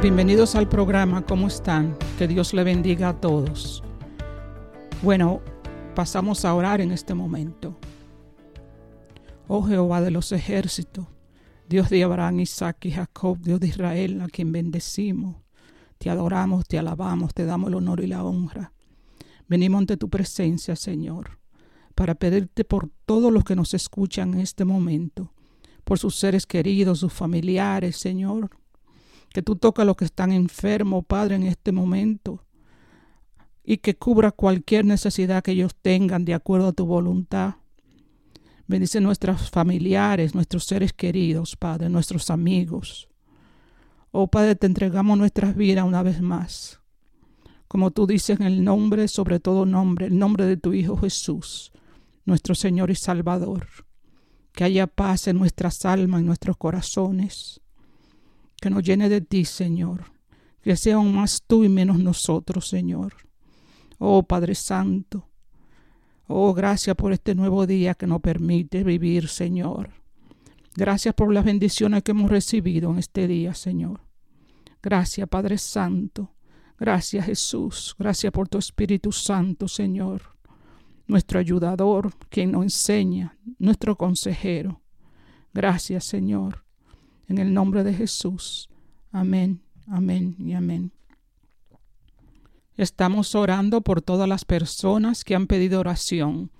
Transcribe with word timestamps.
Bienvenidos 0.00 0.54
al 0.54 0.68
programa, 0.68 1.26
¿cómo 1.26 1.48
están? 1.48 1.98
Que 2.18 2.28
Dios 2.28 2.54
le 2.54 2.62
bendiga 2.62 3.08
a 3.08 3.20
todos. 3.20 3.82
Bueno, 5.02 5.40
pasamos 5.96 6.44
a 6.44 6.54
orar 6.54 6.80
en 6.80 6.92
este 6.92 7.14
momento. 7.14 7.76
Oh 9.48 9.64
Jehová 9.64 10.00
de 10.00 10.12
los 10.12 10.30
ejércitos, 10.30 11.08
Dios 11.68 11.90
de 11.90 12.04
Abraham, 12.04 12.38
Isaac 12.38 12.84
y 12.84 12.92
Jacob, 12.92 13.38
Dios 13.40 13.58
de 13.58 13.66
Israel, 13.66 14.20
a 14.20 14.28
quien 14.28 14.52
bendecimos. 14.52 15.34
Te 15.98 16.10
adoramos, 16.10 16.68
te 16.68 16.78
alabamos, 16.78 17.34
te 17.34 17.44
damos 17.44 17.66
el 17.66 17.74
honor 17.74 17.98
y 17.98 18.06
la 18.06 18.22
honra. 18.22 18.72
Venimos 19.48 19.80
ante 19.80 19.96
tu 19.96 20.08
presencia, 20.08 20.76
Señor, 20.76 21.40
para 21.96 22.14
pedirte 22.14 22.64
por 22.64 22.88
todos 23.04 23.32
los 23.32 23.42
que 23.42 23.56
nos 23.56 23.74
escuchan 23.74 24.34
en 24.34 24.40
este 24.40 24.64
momento, 24.64 25.32
por 25.82 25.98
sus 25.98 26.14
seres 26.14 26.46
queridos, 26.46 27.00
sus 27.00 27.12
familiares, 27.12 27.96
Señor, 27.96 28.50
que 29.32 29.42
tú 29.42 29.56
tocas 29.56 29.82
a 29.82 29.86
los 29.86 29.96
que 29.96 30.04
están 30.04 30.32
enfermos, 30.32 31.04
Padre, 31.04 31.36
en 31.36 31.42
este 31.44 31.72
momento, 31.72 32.44
y 33.62 33.78
que 33.78 33.96
cubra 33.96 34.32
cualquier 34.32 34.84
necesidad 34.84 35.42
que 35.42 35.52
ellos 35.52 35.74
tengan 35.80 36.24
de 36.24 36.34
acuerdo 36.34 36.68
a 36.68 36.72
tu 36.72 36.86
voluntad. 36.86 37.56
Bendice 38.66 39.00
nuestros 39.00 39.50
familiares, 39.50 40.34
nuestros 40.34 40.64
seres 40.64 40.92
queridos, 40.92 41.56
Padre, 41.56 41.88
nuestros 41.88 42.30
amigos. 42.30 43.08
Oh 44.10 44.26
Padre, 44.28 44.56
te 44.56 44.66
entregamos 44.66 45.18
nuestras 45.18 45.54
vidas 45.54 45.84
una 45.84 46.02
vez 46.02 46.22
más. 46.22 46.80
Como 47.66 47.90
tú 47.90 48.06
dices 48.06 48.40
en 48.40 48.46
el 48.46 48.64
nombre, 48.64 49.08
sobre 49.08 49.40
todo 49.40 49.66
nombre, 49.66 50.06
el 50.06 50.18
nombre 50.18 50.46
de 50.46 50.56
tu 50.56 50.72
Hijo 50.72 50.96
Jesús, 50.96 51.70
nuestro 52.24 52.54
Señor 52.54 52.90
y 52.90 52.94
Salvador. 52.94 53.66
Que 54.52 54.64
haya 54.64 54.86
paz 54.86 55.28
en 55.28 55.38
nuestras 55.38 55.84
almas, 55.84 56.20
en 56.20 56.26
nuestros 56.26 56.56
corazones 56.56 57.60
que 58.60 58.70
nos 58.70 58.82
llene 58.82 59.08
de 59.08 59.20
ti, 59.20 59.44
Señor. 59.44 60.04
Que 60.62 60.76
sea 60.76 60.98
más 61.00 61.42
tú 61.46 61.64
y 61.64 61.68
menos 61.68 61.98
nosotros, 61.98 62.68
Señor. 62.68 63.14
Oh 63.98 64.22
Padre 64.22 64.54
Santo. 64.54 65.28
Oh, 66.26 66.52
gracias 66.52 66.94
por 66.94 67.12
este 67.12 67.34
nuevo 67.34 67.66
día 67.66 67.94
que 67.94 68.06
nos 68.06 68.20
permite 68.20 68.84
vivir, 68.84 69.28
Señor. 69.28 69.90
Gracias 70.76 71.14
por 71.14 71.32
las 71.32 71.44
bendiciones 71.44 72.02
que 72.02 72.10
hemos 72.10 72.30
recibido 72.30 72.90
en 72.90 72.98
este 72.98 73.26
día, 73.26 73.54
Señor. 73.54 74.00
Gracias, 74.82 75.28
Padre 75.28 75.56
Santo. 75.58 76.34
Gracias, 76.78 77.26
Jesús. 77.26 77.96
Gracias 77.98 78.30
por 78.32 78.48
tu 78.48 78.58
Espíritu 78.58 79.10
Santo, 79.10 79.66
Señor. 79.66 80.22
Nuestro 81.06 81.40
ayudador, 81.40 82.12
quien 82.28 82.52
nos 82.52 82.62
enseña, 82.62 83.38
nuestro 83.58 83.96
consejero. 83.96 84.82
Gracias, 85.54 86.04
Señor. 86.04 86.67
En 87.28 87.38
el 87.38 87.52
nombre 87.52 87.84
de 87.84 87.92
Jesús. 87.92 88.68
Amén, 89.12 89.60
amén 89.86 90.34
y 90.38 90.54
amén. 90.54 90.92
Estamos 92.76 93.34
orando 93.34 93.82
por 93.82 94.00
todas 94.02 94.28
las 94.28 94.44
personas 94.44 95.24
que 95.24 95.34
han 95.34 95.46
pedido 95.46 95.80
oración. 95.80 96.50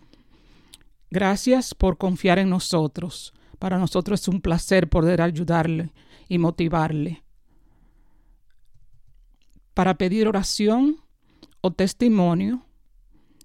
Gracias 1.11 1.75
por 1.75 1.97
confiar 1.97 2.39
en 2.39 2.51
nosotros. 2.51 3.33
Para 3.59 3.79
nosotros 3.79 4.21
es 4.21 4.29
un 4.29 4.41
placer 4.41 4.89
poder 4.89 5.23
ayudarle 5.23 5.93
y 6.29 6.39
motivarle. 6.39 7.23
Para 9.75 9.97
pedir 9.97 10.29
oración 10.29 10.99
o 11.61 11.73
testimonio, 11.73 12.67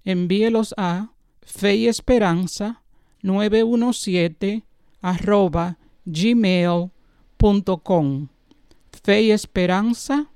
envíelos 0.04 0.74
a 0.78 1.14
fe 1.42 1.76
y 1.76 1.88
esperanza 1.88 2.84
917 3.22 4.66
arroba 5.02 5.78
gmail 6.06 6.93
com 7.84 8.30
Fe 9.04 9.24
y 9.24 9.32
Esperanza 9.32 10.28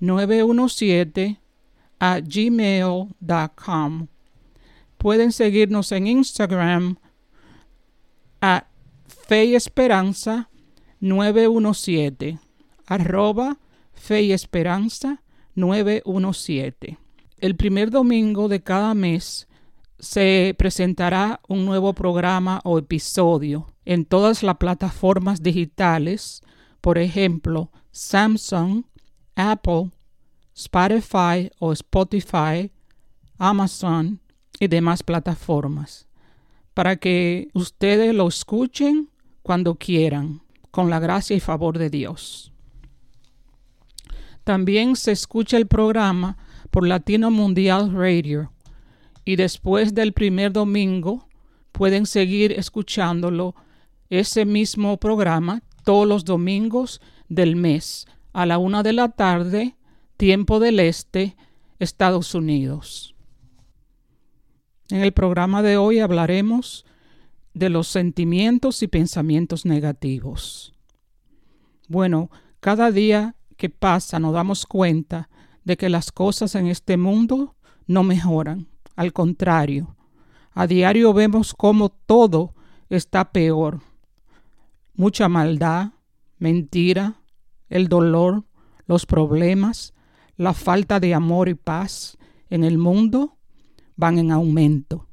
917 0.00 1.38
a 2.00 2.20
gmail.com. 2.20 4.06
Pueden 4.96 5.32
seguirnos 5.32 5.92
en 5.92 6.06
Instagram 6.06 6.96
a 8.40 8.66
Fe 9.06 9.44
y 9.44 9.54
Esperanza 9.56 10.48
917 11.00 12.38
arroba 12.86 13.58
Fe 13.92 14.22
y 14.22 14.32
Esperanza 14.32 15.22
917. 15.54 16.96
El 17.40 17.56
primer 17.56 17.90
domingo 17.90 18.48
de 18.48 18.62
cada 18.62 18.94
mes 18.94 19.47
se 19.98 20.54
presentará 20.58 21.40
un 21.48 21.64
nuevo 21.64 21.92
programa 21.92 22.60
o 22.64 22.78
episodio 22.78 23.66
en 23.84 24.04
todas 24.04 24.42
las 24.42 24.56
plataformas 24.56 25.42
digitales, 25.42 26.42
por 26.80 26.98
ejemplo, 26.98 27.72
Samsung, 27.90 28.84
Apple, 29.34 29.90
Spotify 30.54 31.50
o 31.58 31.72
Spotify, 31.72 32.70
Amazon 33.38 34.20
y 34.60 34.68
demás 34.68 35.02
plataformas, 35.02 36.06
para 36.74 36.96
que 36.96 37.48
ustedes 37.54 38.14
lo 38.14 38.28
escuchen 38.28 39.10
cuando 39.42 39.76
quieran, 39.76 40.42
con 40.70 40.90
la 40.90 41.00
gracia 41.00 41.36
y 41.36 41.40
favor 41.40 41.78
de 41.78 41.90
Dios. 41.90 42.52
También 44.44 44.96
se 44.96 45.12
escucha 45.12 45.56
el 45.56 45.66
programa 45.66 46.36
por 46.70 46.86
Latino 46.86 47.30
Mundial 47.30 47.92
Radio 47.92 48.52
y 49.28 49.36
después 49.36 49.92
del 49.92 50.14
primer 50.14 50.54
domingo 50.54 51.28
pueden 51.72 52.06
seguir 52.06 52.52
escuchándolo 52.52 53.54
ese 54.08 54.46
mismo 54.46 54.96
programa 54.96 55.62
todos 55.84 56.08
los 56.08 56.24
domingos 56.24 57.02
del 57.28 57.54
mes 57.54 58.06
a 58.32 58.46
la 58.46 58.56
una 58.56 58.82
de 58.82 58.94
la 58.94 59.10
tarde, 59.10 59.76
tiempo 60.16 60.60
del 60.60 60.80
este, 60.80 61.36
Estados 61.78 62.34
Unidos. 62.34 63.14
En 64.88 65.02
el 65.02 65.12
programa 65.12 65.60
de 65.60 65.76
hoy 65.76 65.98
hablaremos 65.98 66.86
de 67.52 67.68
los 67.68 67.86
sentimientos 67.86 68.82
y 68.82 68.88
pensamientos 68.88 69.66
negativos. 69.66 70.72
Bueno, 71.86 72.30
cada 72.60 72.90
día 72.90 73.36
que 73.58 73.68
pasa 73.68 74.18
nos 74.18 74.32
damos 74.32 74.64
cuenta 74.64 75.28
de 75.64 75.76
que 75.76 75.90
las 75.90 76.12
cosas 76.12 76.54
en 76.54 76.66
este 76.66 76.96
mundo 76.96 77.56
no 77.86 78.04
mejoran. 78.04 78.68
Al 78.98 79.12
contrario, 79.12 79.94
a 80.52 80.66
diario 80.66 81.12
vemos 81.12 81.54
cómo 81.54 81.88
todo 81.88 82.54
está 82.90 83.30
peor 83.30 83.80
mucha 84.98 85.28
maldad, 85.28 85.92
mentira, 86.38 87.22
el 87.68 87.88
dolor, 87.88 88.44
los 88.86 89.06
problemas, 89.06 89.94
la 90.36 90.52
falta 90.52 90.98
de 90.98 91.14
amor 91.14 91.48
y 91.48 91.54
paz 91.54 92.18
en 92.50 92.64
el 92.64 92.78
mundo 92.78 93.38
van 93.94 94.18
en 94.18 94.32
aumento. 94.32 95.06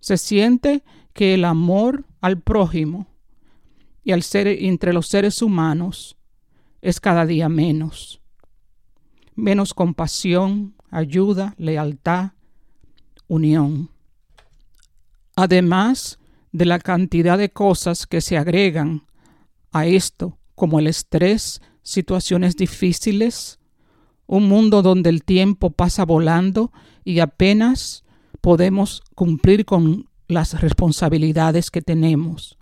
Se 0.00 0.16
siente 0.18 0.82
que 1.12 1.34
el 1.34 1.44
amor 1.44 2.04
al 2.20 2.40
prójimo 2.40 3.06
y 4.02 4.10
al 4.10 4.24
ser 4.24 4.48
entre 4.48 4.92
los 4.92 5.06
seres 5.06 5.40
humanos 5.40 6.16
es 6.82 6.98
cada 6.98 7.26
día 7.26 7.48
menos. 7.48 8.20
Menos 9.36 9.72
compasión, 9.72 10.74
ayuda, 10.90 11.54
lealtad, 11.58 12.32
unión. 13.28 13.90
Además, 15.34 16.18
de 16.52 16.64
la 16.64 16.78
cantidad 16.78 17.36
de 17.36 17.50
cosas 17.50 18.06
que 18.06 18.20
se 18.20 18.38
agregan 18.38 19.02
a 19.72 19.86
esto, 19.86 20.38
como 20.54 20.78
el 20.78 20.86
estrés, 20.86 21.60
situaciones 21.82 22.56
difíciles 22.56 23.58
un 24.26 24.48
mundo 24.48 24.82
donde 24.82 25.10
el 25.10 25.24
tiempo 25.24 25.70
pasa 25.70 26.04
volando 26.04 26.72
y 27.04 27.20
apenas 27.20 28.04
podemos 28.40 29.02
cumplir 29.14 29.64
con 29.64 30.08
las 30.28 30.60
responsabilidades 30.60 31.70
que 31.70 31.82
tenemos, 31.82 32.58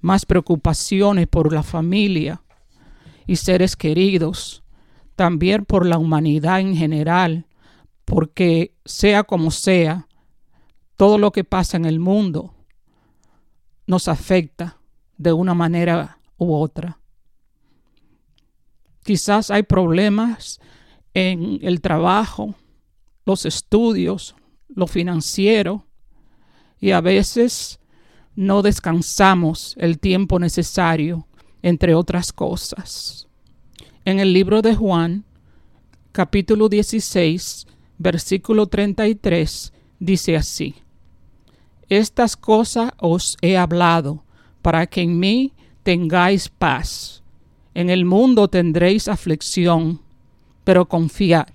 más 0.00 0.26
preocupaciones 0.26 1.26
por 1.26 1.52
la 1.52 1.62
familia 1.62 2.42
y 3.26 3.36
seres 3.36 3.76
queridos, 3.76 4.62
también 5.16 5.64
por 5.64 5.86
la 5.86 5.98
humanidad 5.98 6.60
en 6.60 6.76
general, 6.76 7.46
porque 8.04 8.74
sea 8.84 9.24
como 9.24 9.50
sea, 9.50 10.05
todo 10.96 11.18
lo 11.18 11.30
que 11.30 11.44
pasa 11.44 11.76
en 11.76 11.84
el 11.84 12.00
mundo 12.00 12.54
nos 13.86 14.08
afecta 14.08 14.78
de 15.16 15.32
una 15.32 15.54
manera 15.54 16.18
u 16.38 16.54
otra. 16.54 16.98
Quizás 19.04 19.50
hay 19.50 19.62
problemas 19.62 20.60
en 21.14 21.60
el 21.62 21.80
trabajo, 21.80 22.54
los 23.24 23.46
estudios, 23.46 24.34
lo 24.68 24.86
financiero, 24.86 25.86
y 26.80 26.90
a 26.90 27.00
veces 27.00 27.78
no 28.34 28.62
descansamos 28.62 29.74
el 29.78 29.98
tiempo 29.98 30.38
necesario, 30.38 31.26
entre 31.62 31.94
otras 31.94 32.32
cosas. 32.32 33.28
En 34.04 34.18
el 34.18 34.32
libro 34.32 34.60
de 34.60 34.74
Juan, 34.74 35.24
capítulo 36.12 36.68
16, 36.68 37.66
versículo 37.98 38.66
33, 38.66 39.72
dice 39.98 40.36
así, 40.36 40.74
Estas 41.88 42.36
cosas 42.36 42.92
os 42.98 43.36
he 43.42 43.56
hablado 43.56 44.22
para 44.62 44.86
que 44.86 45.02
en 45.02 45.18
mí 45.18 45.52
tengáis 45.82 46.48
paz. 46.48 47.22
En 47.74 47.90
el 47.90 48.04
mundo 48.04 48.48
tendréis 48.48 49.08
aflicción 49.08 50.00
pero 50.66 50.88
confiad, 50.88 51.46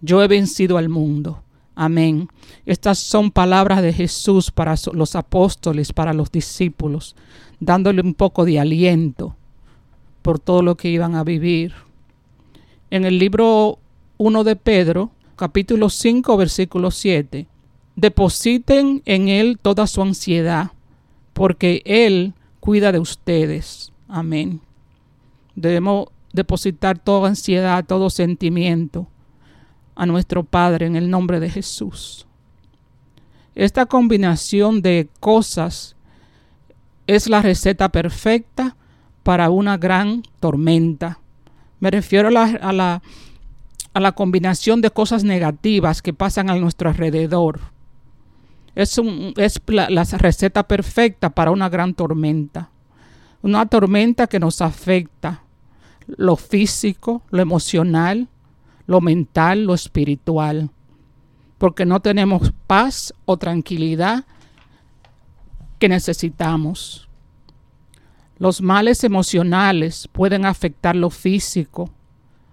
yo 0.00 0.22
he 0.22 0.28
vencido 0.28 0.78
al 0.78 0.88
mundo. 0.88 1.42
Amén. 1.74 2.28
Estas 2.64 3.00
son 3.00 3.32
palabras 3.32 3.82
de 3.82 3.92
Jesús 3.92 4.52
para 4.52 4.76
los 4.92 5.16
apóstoles, 5.16 5.92
para 5.92 6.14
los 6.14 6.30
discípulos, 6.30 7.16
dándole 7.58 8.00
un 8.00 8.14
poco 8.14 8.44
de 8.44 8.60
aliento 8.60 9.34
por 10.22 10.38
todo 10.38 10.62
lo 10.62 10.76
que 10.76 10.88
iban 10.88 11.16
a 11.16 11.24
vivir. 11.24 11.74
En 12.90 13.04
el 13.04 13.18
libro 13.18 13.80
1 14.18 14.44
de 14.44 14.54
Pedro, 14.54 15.10
capítulo 15.34 15.90
5, 15.90 16.36
versículo 16.36 16.92
7, 16.92 17.48
depositen 17.96 19.02
en 19.04 19.28
Él 19.28 19.58
toda 19.60 19.86
su 19.86 20.02
ansiedad, 20.02 20.72
porque 21.32 21.82
Él 21.84 22.34
cuida 22.60 22.92
de 22.92 22.98
ustedes. 22.98 23.92
Amén. 24.08 24.60
Debemos 25.54 26.08
depositar 26.32 26.98
toda 26.98 27.28
ansiedad, 27.28 27.84
todo 27.84 28.10
sentimiento 28.10 29.06
a 29.94 30.06
nuestro 30.06 30.42
Padre 30.42 30.86
en 30.86 30.96
el 30.96 31.10
nombre 31.10 31.40
de 31.40 31.50
Jesús. 31.50 32.26
Esta 33.54 33.86
combinación 33.86 34.82
de 34.82 35.08
cosas 35.20 35.94
es 37.06 37.28
la 37.28 37.40
receta 37.42 37.88
perfecta 37.90 38.76
para 39.22 39.50
una 39.50 39.76
gran 39.76 40.22
tormenta. 40.40 41.20
Me 41.80 41.90
refiero 41.90 42.28
a 42.28 42.30
la, 42.30 43.00
a 43.92 44.00
la, 44.00 44.12
combinación 44.12 44.80
de 44.80 44.90
cosas 44.90 45.22
negativas 45.22 46.02
que 46.02 46.12
pasan 46.12 46.50
a 46.50 46.56
nuestro 46.56 46.88
alrededor. 46.88 47.60
Es, 48.74 48.98
un, 48.98 49.34
es 49.36 49.60
la 49.66 50.04
receta 50.04 50.66
perfecta 50.66 51.30
para 51.30 51.50
una 51.50 51.68
gran 51.68 51.94
tormenta. 51.94 52.70
Una 53.42 53.66
tormenta 53.66 54.26
que 54.26 54.40
nos 54.40 54.60
afecta, 54.62 55.44
lo 56.06 56.36
físico, 56.36 57.22
lo 57.30 57.42
emocional, 57.42 58.28
lo 58.86 59.00
mental, 59.00 59.64
lo 59.64 59.74
espiritual, 59.74 60.70
porque 61.58 61.86
no 61.86 62.00
tenemos 62.00 62.52
paz 62.66 63.14
o 63.24 63.36
tranquilidad 63.36 64.24
que 65.78 65.88
necesitamos. 65.88 67.08
Los 68.38 68.60
males 68.60 69.04
emocionales 69.04 70.08
pueden 70.12 70.44
afectar 70.44 70.96
lo 70.96 71.10
físico, 71.10 71.90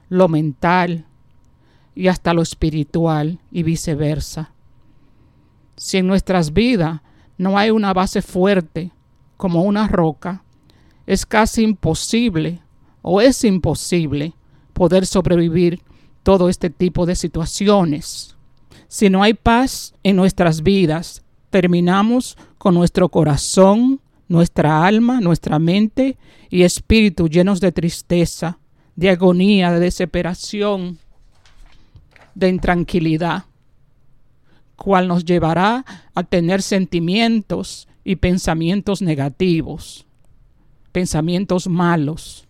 lo 0.10 0.28
mental 0.28 1.06
y 1.96 2.08
hasta 2.08 2.34
lo 2.34 2.42
espiritual 2.42 3.40
y 3.52 3.64
viceversa. 3.64 4.54
Si 5.76 5.98
en 5.98 6.08
nuestras 6.08 6.54
vidas 6.54 7.02
no 7.38 7.58
hay 7.58 7.72
una 7.72 7.94
base 7.94 8.22
fuerte 8.22 8.92
como 9.38 9.64
una 9.64 9.88
roca, 9.88 10.44
es 11.08 11.26
casi 11.26 11.64
imposible 11.64 12.62
o 13.02 13.22
es 13.22 13.44
imposible 13.44 14.34
poder 14.74 15.06
sobrevivir 15.06 15.82
todo 16.24 16.50
este 16.50 16.70
tipo 16.70 17.06
de 17.06 17.16
situaciones. 17.16 18.36
Si 18.88 19.10
no 19.10 19.24
hay 19.24 19.34
paz 19.34 19.94
en 20.04 20.16
nuestras 20.16 20.62
vidas, 20.64 21.24
terminamos 21.50 22.38
con 22.58 22.74
nuestro 22.74 23.10
corazón, 23.10 24.02
nuestra 24.28 24.86
alma, 24.86 25.20
nuestra 25.20 25.60
mente 25.60 26.18
y 26.50 26.64
espíritu 26.64 27.28
llenos 27.28 27.60
de 27.60 27.72
tristeza, 27.72 28.60
de 28.96 29.10
agonía, 29.10 29.72
de 29.72 29.80
desesperación, 29.80 31.00
de 32.36 32.50
intranquilidad, 32.50 33.46
cual 34.82 35.08
nos 35.08 35.26
llevará 35.26 35.86
a 36.16 36.24
tener 36.24 36.64
sentimientos 36.64 37.88
y 38.04 38.16
pensamientos 38.16 39.04
negativos, 39.04 40.08
pensamientos 40.92 41.68
malos 41.68 42.48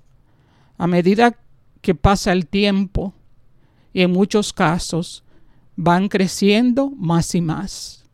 a 0.78 0.88
medida 0.88 1.38
que 1.82 1.94
pasa 1.94 2.32
el 2.32 2.48
tiempo 2.48 3.14
y 3.92 4.02
en 4.02 4.12
muchos 4.12 4.54
casos 4.54 5.26
van 5.76 6.08
creciendo 6.08 6.90
más 6.96 7.36
y 7.36 7.42
más. 7.42 8.06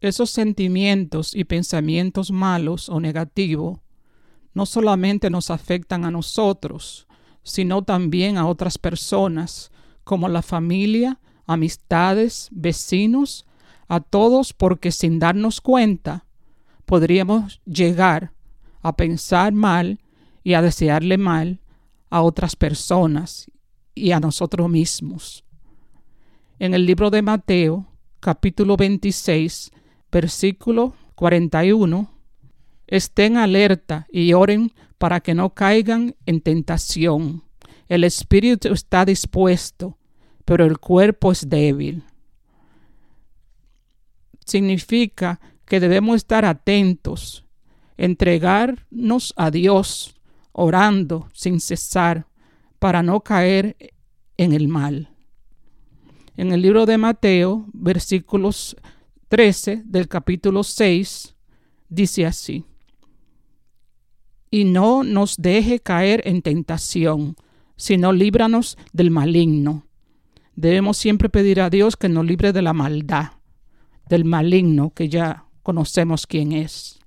Esos 0.00 0.30
sentimientos 0.30 1.34
y 1.36 1.44
pensamientos 1.44 2.32
malos 2.32 2.88
o 2.88 2.98
negativos 2.98 3.78
no 4.54 4.66
solamente 4.66 5.30
nos 5.30 5.50
afectan 5.50 6.04
a 6.04 6.10
nosotros, 6.10 7.06
sino 7.44 7.82
también 7.82 8.38
a 8.38 8.46
otras 8.46 8.76
personas, 8.76 9.70
como 10.02 10.28
la 10.28 10.42
familia, 10.42 11.20
amistades, 11.52 12.48
vecinos, 12.52 13.44
a 13.88 13.98
todos 13.98 14.52
porque 14.52 14.92
sin 14.92 15.18
darnos 15.18 15.60
cuenta 15.60 16.24
podríamos 16.84 17.60
llegar 17.66 18.32
a 18.82 18.96
pensar 18.96 19.52
mal 19.52 19.98
y 20.44 20.54
a 20.54 20.62
desearle 20.62 21.18
mal 21.18 21.60
a 22.08 22.22
otras 22.22 22.54
personas 22.54 23.50
y 23.96 24.12
a 24.12 24.20
nosotros 24.20 24.70
mismos. 24.70 25.44
En 26.60 26.72
el 26.72 26.86
libro 26.86 27.10
de 27.10 27.22
Mateo, 27.22 27.86
capítulo 28.20 28.76
26, 28.76 29.72
versículo 30.12 30.94
41, 31.16 32.12
estén 32.86 33.36
alerta 33.36 34.06
y 34.12 34.34
oren 34.34 34.72
para 34.98 35.18
que 35.18 35.34
no 35.34 35.50
caigan 35.52 36.14
en 36.26 36.42
tentación. 36.42 37.42
El 37.88 38.04
espíritu 38.04 38.68
está 38.72 39.04
dispuesto, 39.04 39.98
pero 40.44 40.64
el 40.64 40.78
cuerpo 40.78 41.32
es 41.32 41.48
débil. 41.48 42.04
Significa 44.44 45.40
que 45.64 45.80
debemos 45.80 46.16
estar 46.16 46.44
atentos, 46.44 47.44
entregarnos 47.96 49.32
a 49.36 49.50
Dios 49.50 50.16
orando 50.52 51.28
sin 51.32 51.60
cesar 51.60 52.26
para 52.78 53.02
no 53.02 53.20
caer 53.20 53.76
en 54.36 54.52
el 54.52 54.68
mal. 54.68 55.10
En 56.36 56.52
el 56.52 56.62
libro 56.62 56.86
de 56.86 56.98
Mateo, 56.98 57.66
versículos 57.72 58.76
13 59.28 59.82
del 59.84 60.08
capítulo 60.08 60.64
6, 60.64 61.36
dice 61.88 62.26
así, 62.26 62.64
y 64.50 64.64
no 64.64 65.04
nos 65.04 65.36
deje 65.36 65.80
caer 65.80 66.22
en 66.24 66.42
tentación, 66.42 67.36
sino 67.76 68.12
líbranos 68.12 68.76
del 68.92 69.10
maligno. 69.10 69.86
Debemos 70.60 70.98
siempre 70.98 71.30
pedir 71.30 71.62
a 71.62 71.70
Dios 71.70 71.96
que 71.96 72.10
nos 72.10 72.26
libre 72.26 72.52
de 72.52 72.60
la 72.60 72.74
maldad, 72.74 73.30
del 74.10 74.26
maligno, 74.26 74.90
que 74.90 75.08
ya 75.08 75.46
conocemos 75.62 76.26
quién 76.26 76.52
es. 76.52 77.00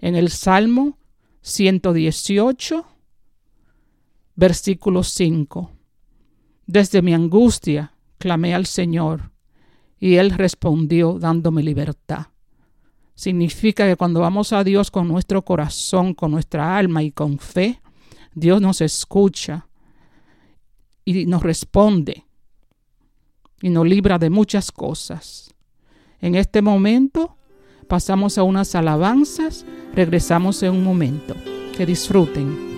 En 0.00 0.16
el 0.16 0.30
Salmo 0.30 0.98
118, 1.42 2.84
versículo 4.34 5.04
5. 5.04 5.70
Desde 6.66 7.02
mi 7.02 7.14
angustia 7.14 7.94
clamé 8.18 8.52
al 8.52 8.66
Señor 8.66 9.30
y 10.00 10.16
Él 10.16 10.30
respondió 10.30 11.20
dándome 11.20 11.62
libertad. 11.62 12.26
Significa 13.14 13.86
que 13.86 13.94
cuando 13.94 14.18
vamos 14.18 14.52
a 14.52 14.64
Dios 14.64 14.90
con 14.90 15.06
nuestro 15.06 15.44
corazón, 15.44 16.14
con 16.14 16.32
nuestra 16.32 16.76
alma 16.76 17.04
y 17.04 17.12
con 17.12 17.38
fe, 17.38 17.80
Dios 18.34 18.60
nos 18.60 18.80
escucha 18.80 19.68
y 21.04 21.26
nos 21.26 21.44
responde 21.44 22.24
y 23.62 23.70
nos 23.70 23.86
libra 23.86 24.18
de 24.18 24.28
muchas 24.28 24.70
cosas. 24.72 25.54
En 26.20 26.34
este 26.34 26.60
momento 26.60 27.38
pasamos 27.88 28.36
a 28.36 28.42
unas 28.42 28.74
alabanzas, 28.74 29.64
regresamos 29.94 30.62
en 30.62 30.72
un 30.72 30.84
momento. 30.84 31.34
Que 31.76 31.86
disfruten. 31.86 32.70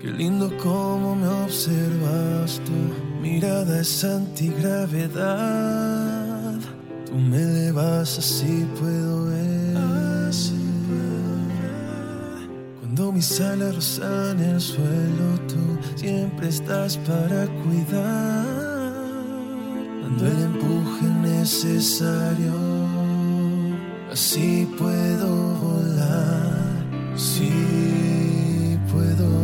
Qué 0.00 0.10
lindo 0.12 0.52
cómo 0.62 1.16
me 1.16 1.26
observas, 1.26 2.60
tu 2.66 2.72
mirada 3.22 3.80
es 3.80 4.04
antigravedad. 4.04 6.60
Tú 7.06 7.14
me 7.14 7.38
elevas 7.38 8.18
así 8.18 8.66
puedo 8.78 9.24
ver. 9.26 9.46
Cuando 12.96 13.12
mis 13.12 13.42
alas 13.42 13.74
rozan 13.74 14.40
el 14.40 14.58
suelo, 14.58 15.38
tú 15.46 15.78
siempre 15.96 16.48
estás 16.48 16.96
para 16.96 17.46
cuidar, 17.62 18.46
dando 20.02 20.26
el 20.26 20.42
empuje 20.44 21.04
necesario. 21.20 22.54
Así 24.10 24.66
puedo 24.78 25.28
volar, 25.56 26.86
sí 27.16 28.78
puedo 28.90 29.35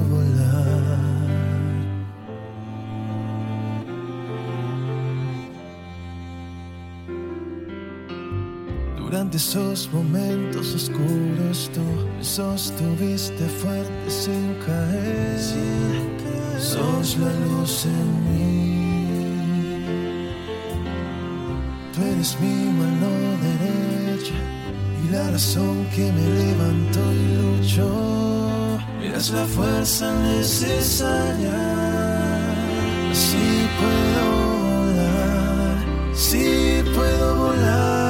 esos 9.43 9.93
momentos 9.93 10.73
oscuros 10.73 11.69
tú 11.75 11.81
me 12.17 12.25
sostuviste 12.25 13.45
fuerte 13.61 14.09
sin 14.09 14.55
caer. 14.65 15.41
Sos 16.59 17.19
la 17.19 17.33
luz 17.45 17.87
en 17.87 18.09
mí. 18.27 19.59
Tú 21.93 22.03
eres 22.03 22.39
mi 22.41 22.57
mano 22.81 23.11
derecha 23.49 24.39
y 25.03 25.09
la 25.11 25.25
razón 25.33 25.87
que 25.95 26.05
me 26.17 26.27
levantó 26.43 27.01
y 27.13 27.25
luchó. 27.43 27.91
Eres 29.03 29.31
la 29.31 29.45
fuerza 29.45 30.07
necesaria. 30.23 31.59
Así 33.11 33.49
puedo 33.81 34.25
volar, 34.69 35.77
sí 36.15 36.85
puedo 36.95 37.35
volar. 37.35 38.02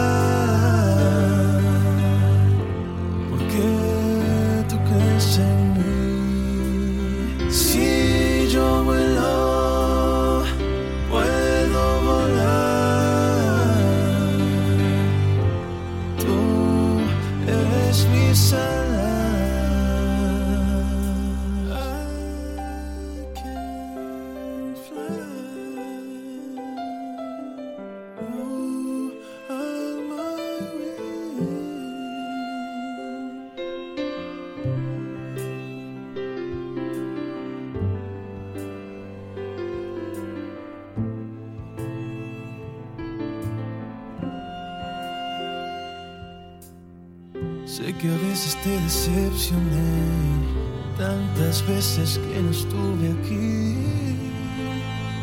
Tantas 50.97 51.67
veces 51.67 52.19
que 52.19 52.43
no 52.43 52.51
estuve 52.51 53.13
aquí, 53.19 53.77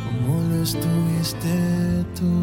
como 0.05 0.41
lo 0.49 0.63
estuviste 0.63 2.05
tú. 2.17 2.33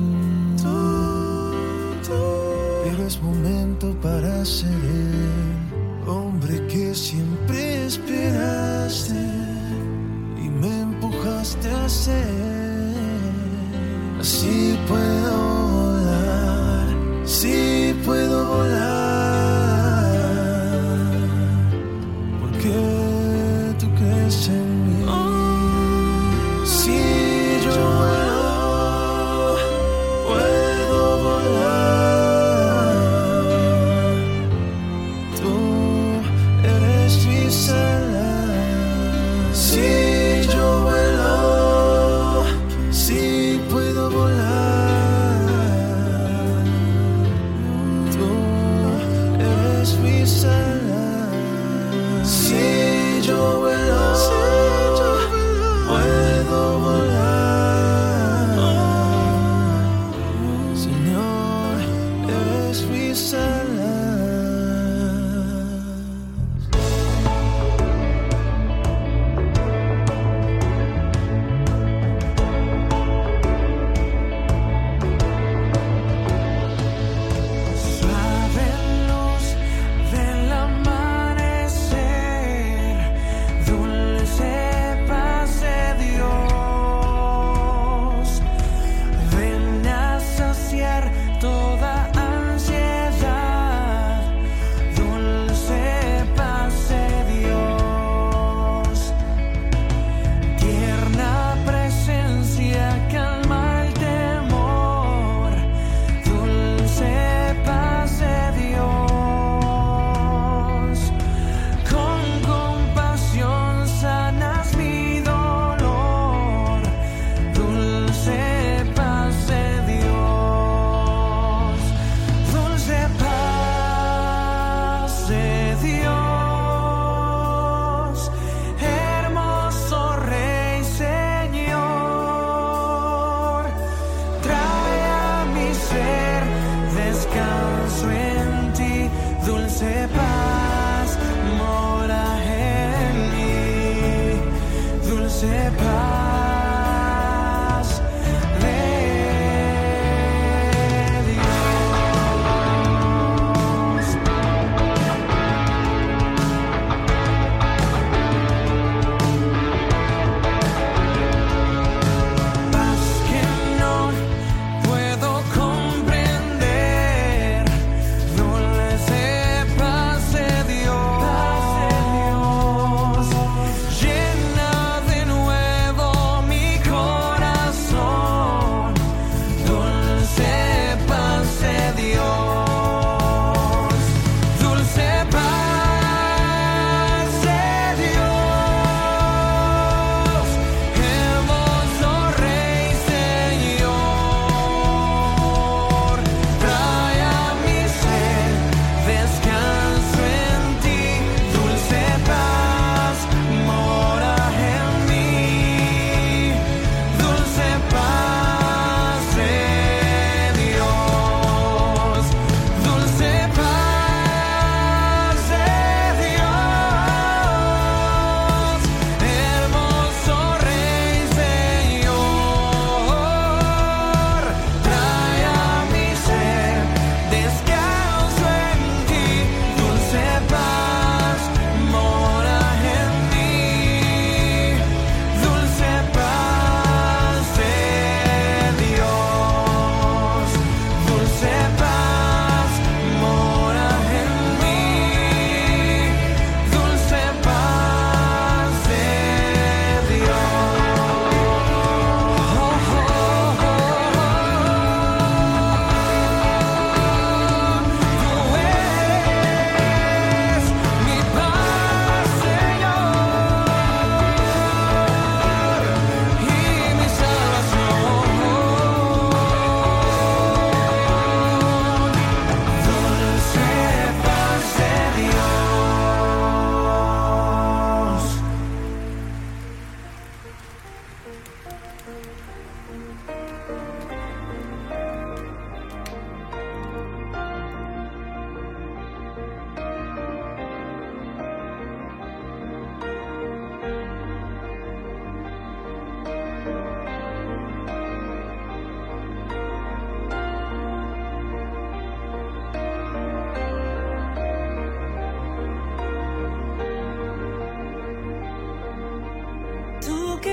Pero 2.84 3.06
es 3.06 3.20
momento 3.20 3.94
para 4.00 4.44
ser 4.44 4.70
el 4.70 6.08
hombre 6.08 6.66
que 6.68 6.94
siempre 6.94 7.86
esperaste 7.86 9.14
y 10.42 10.48
me 10.48 10.80
empujaste 10.82 11.70
a 11.70 11.88
ser. 11.88 12.94
Así 14.20 14.78
puedo 14.88 15.32
volar, 15.68 16.86
sí 17.24 17.94
puedo 18.04 18.46
volar. 18.46 18.95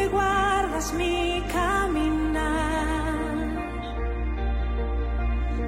guardas 0.08 0.94
mi 0.94 1.44
caminar. 1.52 3.14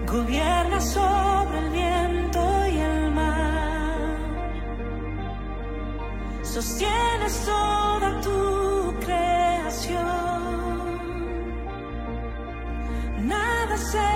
Gobierna 0.05 0.79
sobre 0.81 1.59
el 1.59 1.69
viento 1.69 2.67
y 2.67 2.77
el 2.77 3.11
mar. 3.11 4.17
Sostienes 6.43 7.45
toda 7.45 8.21
tu 8.21 8.93
creación. 9.05 10.05
Nada 13.27 13.77
se 13.77 14.14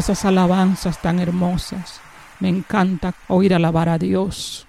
Esas 0.00 0.24
alabanzas 0.24 1.02
tan 1.02 1.18
hermosas. 1.18 2.00
Me 2.40 2.48
encanta 2.48 3.14
oír 3.28 3.52
alabar 3.52 3.90
a 3.90 3.98
Dios. 3.98 4.66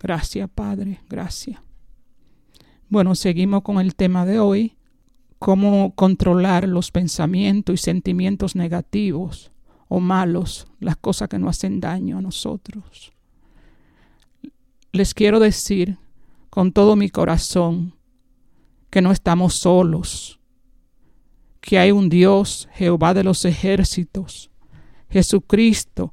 Gracias, 0.00 0.50
Padre, 0.52 0.98
gracias. 1.08 1.60
Bueno, 2.88 3.14
seguimos 3.14 3.62
con 3.62 3.78
el 3.78 3.94
tema 3.94 4.26
de 4.26 4.40
hoy, 4.40 4.76
cómo 5.38 5.94
controlar 5.94 6.66
los 6.66 6.90
pensamientos 6.90 7.72
y 7.74 7.76
sentimientos 7.76 8.56
negativos 8.56 9.52
o 9.86 10.00
malos, 10.00 10.66
las 10.80 10.96
cosas 10.96 11.28
que 11.28 11.38
nos 11.38 11.50
hacen 11.50 11.78
daño 11.78 12.18
a 12.18 12.20
nosotros. 12.20 13.12
Les 14.90 15.14
quiero 15.14 15.38
decir 15.38 15.98
con 16.50 16.72
todo 16.72 16.96
mi 16.96 17.10
corazón 17.10 17.94
que 18.90 19.02
no 19.02 19.12
estamos 19.12 19.54
solos, 19.54 20.40
que 21.64 21.78
hay 21.78 21.92
un 21.92 22.10
Dios, 22.10 22.68
Jehová 22.74 23.14
de 23.14 23.24
los 23.24 23.46
ejércitos, 23.46 24.50
Jesucristo, 25.08 26.12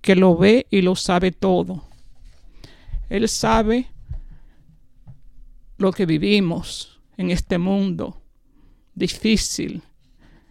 que 0.00 0.14
lo 0.14 0.36
ve 0.36 0.68
y 0.70 0.82
lo 0.82 0.94
sabe 0.94 1.32
todo. 1.32 1.82
Él 3.08 3.28
sabe 3.28 3.88
lo 5.78 5.90
que 5.90 6.06
vivimos 6.06 7.00
en 7.16 7.32
este 7.32 7.58
mundo 7.58 8.22
difícil, 8.94 9.82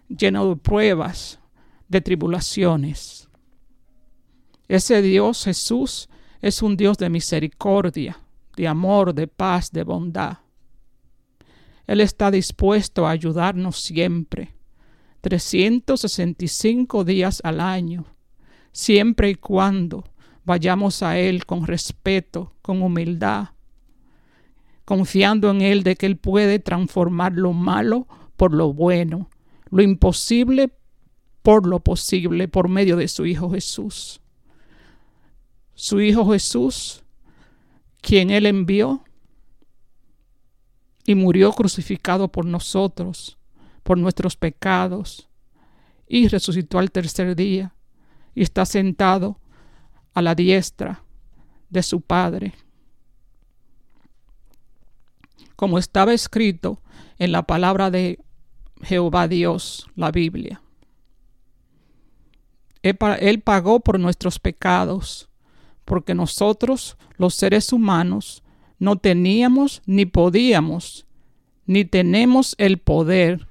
lleno 0.10 0.50
de 0.50 0.56
pruebas, 0.58 1.40
de 1.88 2.02
tribulaciones. 2.02 3.30
Ese 4.68 5.02
Dios 5.02 5.46
Jesús 5.46 6.10
es 6.42 6.62
un 6.62 6.76
Dios 6.76 6.98
de 6.98 7.10
misericordia, 7.10 8.20
de 8.58 8.68
amor, 8.68 9.14
de 9.14 9.28
paz, 9.28 9.72
de 9.72 9.84
bondad. 9.86 10.40
Él 11.88 12.02
está 12.02 12.32
dispuesto 12.32 13.08
a 13.08 13.12
ayudarnos 13.12 13.82
siempre, 13.82 14.54
365 15.22 17.04
días 17.04 17.42
al 17.44 17.60
año, 17.60 18.06
siempre 18.72 19.30
y 19.30 19.36
cuando 19.36 20.04
vayamos 20.44 21.04
a 21.04 21.18
Él 21.18 21.46
con 21.46 21.68
respeto, 21.68 22.54
con 22.62 22.82
humildad, 22.82 23.50
confiando 24.86 25.50
en 25.52 25.62
Él 25.62 25.84
de 25.84 25.96
que 25.96 26.06
Él 26.06 26.18
puede 26.18 26.60
transformar 26.60 27.34
lo 27.34 27.54
malo 27.54 28.08
por 28.38 28.54
lo 28.54 28.74
bueno, 28.74 29.30
lo 29.70 29.82
imposible 29.82 30.72
por 31.42 31.66
lo 31.66 31.80
posible 31.80 32.48
por 32.48 32.70
medio 32.70 32.98
de 32.98 33.08
su 33.08 33.26
Hijo 33.26 33.52
Jesús. 33.52 34.22
Su 35.74 36.02
Hijo 36.02 36.32
Jesús, 36.32 37.04
quien 38.02 38.30
Él 38.30 38.46
envió 38.46 39.04
y 41.12 41.16
murió 41.16 41.52
crucificado 41.52 42.30
por 42.32 42.46
nosotros, 42.46 43.38
por 43.84 43.98
nuestros 43.98 44.38
pecados, 44.38 45.28
y 46.08 46.30
resucitó 46.30 46.80
al 46.80 46.90
tercer 46.90 47.36
día, 47.36 47.74
y 48.34 48.44
está 48.44 48.66
sentado 48.66 49.38
a 50.14 50.22
la 50.22 50.36
diestra 50.36 51.04
de 51.70 51.84
su 51.84 52.00
Padre. 52.00 52.54
Como 55.58 55.78
estaba 55.78 56.14
escrito 56.14 56.82
en 57.20 57.34
la 57.34 57.44
palabra 57.44 57.92
de 57.92 58.20
Jehová 58.82 59.28
Dios, 59.28 59.88
la 59.96 60.12
Biblia. 60.12 60.62
Él 62.84 62.96
pa- 62.96 63.16
Él 63.16 63.42
pagó 63.42 63.82
por 63.82 64.00
nuestros 64.00 64.40
pecados, 64.40 65.30
porque 65.84 66.16
nosotros, 66.16 66.98
los 67.18 67.36
seres 67.36 67.74
humanos, 67.74 68.41
no 68.82 68.96
teníamos 68.96 69.84
ni 69.86 70.08
podíamos, 70.08 71.06
ni 71.68 71.86
tenemos 71.86 72.56
el 72.58 72.80
poder 72.80 73.48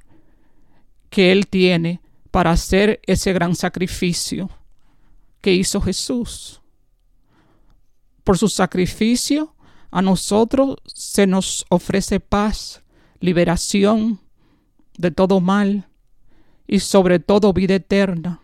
que 1.09 1.31
Él 1.31 1.47
tiene 1.47 2.01
para 2.33 2.51
hacer 2.51 3.01
ese 3.07 3.33
gran 3.33 3.55
sacrificio 3.55 4.51
que 5.41 5.55
hizo 5.55 5.81
Jesús. 5.81 6.61
Por 8.25 8.39
su 8.39 8.49
sacrificio 8.49 9.55
a 9.93 10.03
nosotros 10.03 10.79
se 10.85 11.29
nos 11.29 11.65
ofrece 11.69 12.19
paz, 12.19 12.83
liberación 13.21 14.19
de 14.99 15.13
todo 15.13 15.39
mal 15.39 15.89
y 16.67 16.81
sobre 16.81 17.21
todo 17.21 17.53
vida 17.53 17.77
eterna 17.77 18.41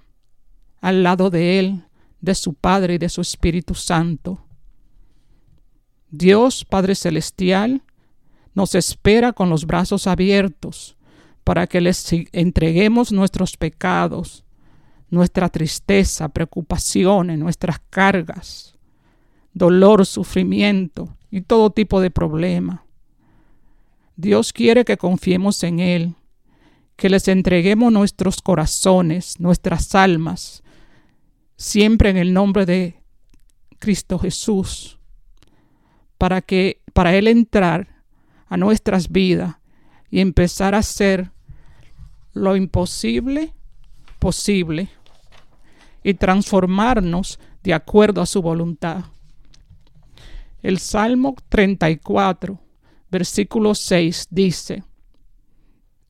al 0.81 1.03
lado 1.03 1.31
de 1.31 1.59
Él, 1.59 1.83
de 2.21 2.37
su 2.37 2.55
Padre 2.55 2.95
y 2.95 2.99
de 2.99 3.09
su 3.09 3.23
Espíritu 3.23 3.75
Santo. 3.75 4.46
Dios 6.11 6.65
Padre 6.65 6.95
Celestial 6.95 7.83
nos 8.55 8.75
espera 8.75 9.33
con 9.33 9.51
los 9.51 9.67
brazos 9.67 10.07
abiertos 10.07 10.97
para 11.45 11.67
que 11.67 11.81
les 11.81 12.07
entreguemos 12.33 13.13
nuestros 13.13 13.57
pecados, 13.57 14.45
nuestra 15.11 15.49
tristeza, 15.49 16.29
preocupaciones, 16.29 17.39
nuestras 17.39 17.81
cargas, 17.91 18.77
dolor, 19.53 20.07
sufrimiento 20.07 21.17
y 21.31 21.43
todo 21.43 21.71
tipo 21.71 22.01
de 22.01 22.11
problema. 22.11 22.85
Dios 24.17 24.53
quiere 24.53 24.85
que 24.85 24.97
confiemos 24.97 25.63
en 25.63 25.81
Él, 25.81 26.15
que 26.97 27.11
les 27.11 27.29
entreguemos 27.29 27.93
nuestros 27.93 28.41
corazones, 28.41 29.39
nuestras 29.39 29.95
almas, 29.95 30.63
siempre 31.57 32.11
en 32.11 32.17
el 32.17 32.33
nombre 32.33 32.65
de 32.65 33.03
Cristo 33.79 34.19
Jesús, 34.19 34.96
para 36.19 36.43
que 36.43 36.83
para 36.93 37.15
Él 37.15 37.29
entrar 37.29 38.03
a 38.49 38.57
nuestras 38.57 39.11
vidas 39.11 39.57
y 40.11 40.21
empezar 40.21 40.75
a 40.75 40.79
hacer 40.79 41.31
lo 42.33 42.57
imposible 42.57 43.53
posible 44.19 44.89
y 46.03 46.15
transformarnos 46.15 47.39
de 47.63 47.75
acuerdo 47.75 48.21
a 48.21 48.27
su 48.27 48.43
voluntad. 48.43 49.05
El 50.63 50.79
Salmo 50.79 51.37
34, 51.49 52.59
versículo 53.11 53.75
6 53.75 54.29
dice, 54.31 54.83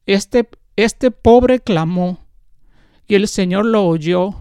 este, 0.07 0.49
este 0.77 1.11
pobre 1.11 1.61
clamó 1.61 2.27
y 3.07 3.17
el 3.17 3.29
Señor 3.29 3.67
lo 3.67 3.85
oyó 3.85 4.35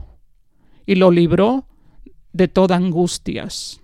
y 0.85 0.95
lo 0.95 1.11
libró 1.11 1.67
de 2.33 2.47
todas 2.47 2.77
angustias. 2.77 3.81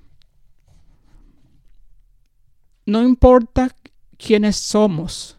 No 2.86 3.04
importa 3.04 3.76
quiénes 4.18 4.56
somos, 4.56 5.38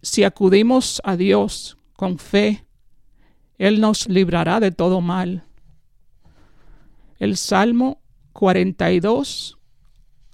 si 0.00 0.24
acudimos 0.24 1.00
a 1.04 1.16
Dios 1.16 1.76
con 1.94 2.18
fe, 2.18 2.64
Él 3.58 3.80
nos 3.80 4.08
librará 4.08 4.60
de 4.60 4.70
todo 4.70 5.00
mal. 5.00 5.44
El 7.18 7.36
Salmo 7.36 8.00
42, 8.32 9.58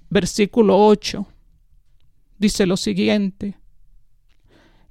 versículo 0.08 0.86
8, 0.86 1.26
dice 2.38 2.66
lo 2.66 2.76
siguiente. 2.76 3.56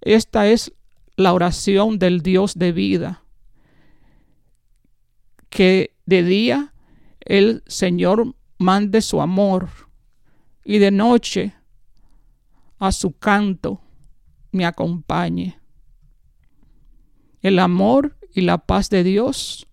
Esta 0.01 0.47
es 0.47 0.73
la 1.15 1.33
oración 1.33 1.99
del 1.99 2.21
Dios 2.21 2.55
de 2.55 2.71
vida, 2.73 3.23
que 5.49 5.95
de 6.05 6.23
día 6.23 6.73
el 7.21 7.63
Señor 7.67 8.35
mande 8.57 9.01
su 9.01 9.21
amor 9.21 9.69
y 10.63 10.77
de 10.79 10.91
noche 10.91 11.53
a 12.79 12.91
su 12.91 13.17
canto 13.17 13.81
me 14.51 14.65
acompañe. 14.65 15.59
El 17.41 17.59
amor 17.59 18.17
y 18.33 18.41
la 18.41 18.57
paz 18.57 18.89
de 18.89 19.03
Dios, 19.03 19.67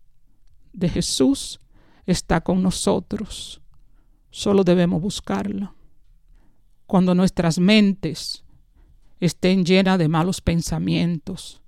de 0.72 0.88
Jesús, 0.88 1.60
está 2.06 2.40
con 2.40 2.62
nosotros. 2.62 3.60
Solo 4.30 4.64
debemos 4.64 5.00
buscarla. 5.00 5.74
Cuando 6.86 7.14
nuestras 7.14 7.58
mentes 7.58 8.44
estén 9.20 9.64
llenas 9.64 9.98
de 9.98 10.08
malos 10.08 10.40
pensamientos 10.40 11.62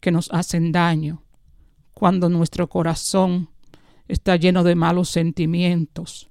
que 0.00 0.10
nos 0.10 0.30
hacen 0.32 0.72
daño, 0.72 1.22
cuando 1.92 2.30
nuestro 2.30 2.68
corazón 2.68 3.50
está 4.08 4.36
lleno 4.36 4.62
de 4.64 4.74
malos 4.74 5.10
sentimientos 5.10 6.29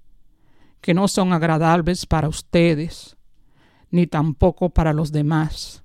que 0.82 0.94
no 0.94 1.08
son 1.08 1.34
agradables 1.34 2.06
para 2.06 2.30
ustedes, 2.30 3.18
ni 3.92 4.08
tampoco 4.08 4.70
para 4.70 4.94
los 4.94 5.12
demás. 5.12 5.84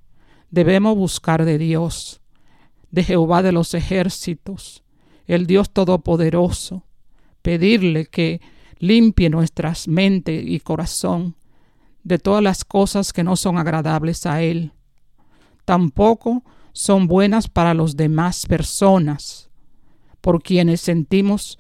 Debemos 0.50 0.96
buscar 0.96 1.44
de 1.44 1.58
Dios, 1.58 2.20
de 2.90 3.02
Jehová 3.02 3.42
de 3.42 3.52
los 3.52 3.74
ejércitos, 3.74 4.84
el 5.26 5.46
Dios 5.46 5.70
Todopoderoso, 5.70 6.84
pedirle 7.42 8.06
que 8.06 8.40
limpie 8.78 9.30
nuestras 9.30 9.88
mentes 9.88 10.44
y 10.46 10.60
corazón 10.60 11.36
de 12.02 12.18
todas 12.18 12.42
las 12.42 12.64
cosas 12.64 13.12
que 13.12 13.24
no 13.24 13.34
son 13.34 13.58
agradables 13.58 14.26
a 14.26 14.42
Él. 14.42 14.72
Tampoco 15.64 16.44
son 16.72 17.06
buenas 17.06 17.48
para 17.48 17.72
los 17.72 17.96
demás 17.96 18.46
personas, 18.46 19.50
por 20.20 20.42
quienes 20.42 20.80
sentimos, 20.80 21.58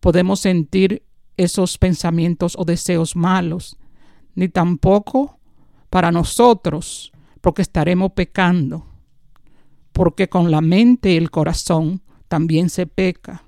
podemos 0.00 0.40
sentir 0.40 1.02
esos 1.36 1.78
pensamientos 1.78 2.54
o 2.58 2.64
deseos 2.64 3.16
malos, 3.16 3.76
ni 4.34 4.48
tampoco 4.48 5.38
para 5.90 6.10
nosotros, 6.10 7.12
porque 7.40 7.62
estaremos 7.62 8.12
pecando, 8.12 8.86
porque 9.92 10.28
con 10.28 10.50
la 10.50 10.60
mente 10.60 11.12
y 11.12 11.16
el 11.16 11.30
corazón 11.30 12.02
también 12.28 12.68
se 12.70 12.86
peca. 12.86 13.44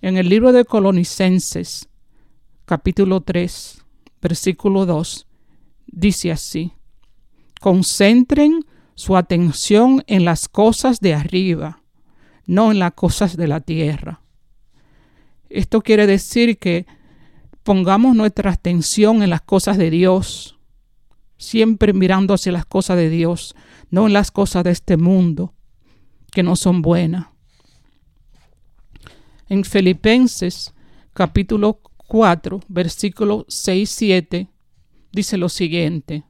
En 0.00 0.16
el 0.16 0.28
libro 0.28 0.52
de 0.52 0.64
Colonicenses, 0.64 1.88
capítulo 2.64 3.20
3, 3.20 3.84
versículo 4.22 4.86
2, 4.86 5.26
dice 5.86 6.32
así, 6.32 6.72
concentren 7.60 8.64
su 8.94 9.16
atención 9.16 10.02
en 10.06 10.24
las 10.24 10.48
cosas 10.48 11.00
de 11.00 11.14
arriba, 11.14 11.82
no 12.46 12.70
en 12.70 12.78
las 12.78 12.92
cosas 12.92 13.36
de 13.36 13.48
la 13.48 13.60
tierra. 13.60 14.23
Esto 15.54 15.82
quiere 15.82 16.08
decir 16.08 16.58
que 16.58 16.84
pongamos 17.62 18.16
nuestra 18.16 18.50
atención 18.50 19.22
en 19.22 19.30
las 19.30 19.40
cosas 19.40 19.78
de 19.78 19.88
Dios, 19.88 20.58
siempre 21.38 21.92
mirando 21.92 22.34
hacia 22.34 22.50
las 22.50 22.66
cosas 22.66 22.96
de 22.96 23.08
Dios, 23.08 23.54
no 23.88 24.08
en 24.08 24.14
las 24.14 24.32
cosas 24.32 24.64
de 24.64 24.72
este 24.72 24.96
mundo, 24.96 25.54
que 26.32 26.42
no 26.42 26.56
son 26.56 26.82
buenas. 26.82 27.28
En 29.48 29.62
Filipenses 29.62 30.74
capítulo 31.12 31.80
4, 32.08 32.58
versículo 32.66 33.46
6, 33.46 33.88
7, 33.88 34.48
dice 35.12 35.36
lo 35.36 35.48
siguiente. 35.48 36.24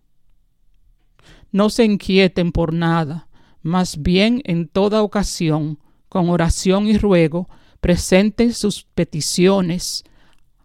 No 1.50 1.70
se 1.70 1.86
inquieten 1.86 2.52
por 2.52 2.74
nada, 2.74 3.28
más 3.62 4.02
bien 4.02 4.42
en 4.44 4.68
toda 4.68 5.02
ocasión, 5.02 5.78
con 6.10 6.28
oración 6.28 6.88
y 6.88 6.98
ruego, 6.98 7.48
presenten 7.84 8.54
sus 8.54 8.84
peticiones 8.94 10.04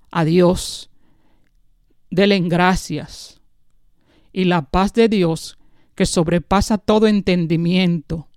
a 0.09 0.23
Dios. 0.23 0.89
Denle 2.09 2.39
gracias. 2.39 3.41
Y 4.31 4.45
la 4.45 4.69
paz 4.69 4.93
de 4.93 5.09
Dios, 5.09 5.57
que 5.95 6.05
sobrepasa 6.05 6.77
todo 6.77 7.07
entendimiento, 7.07 8.29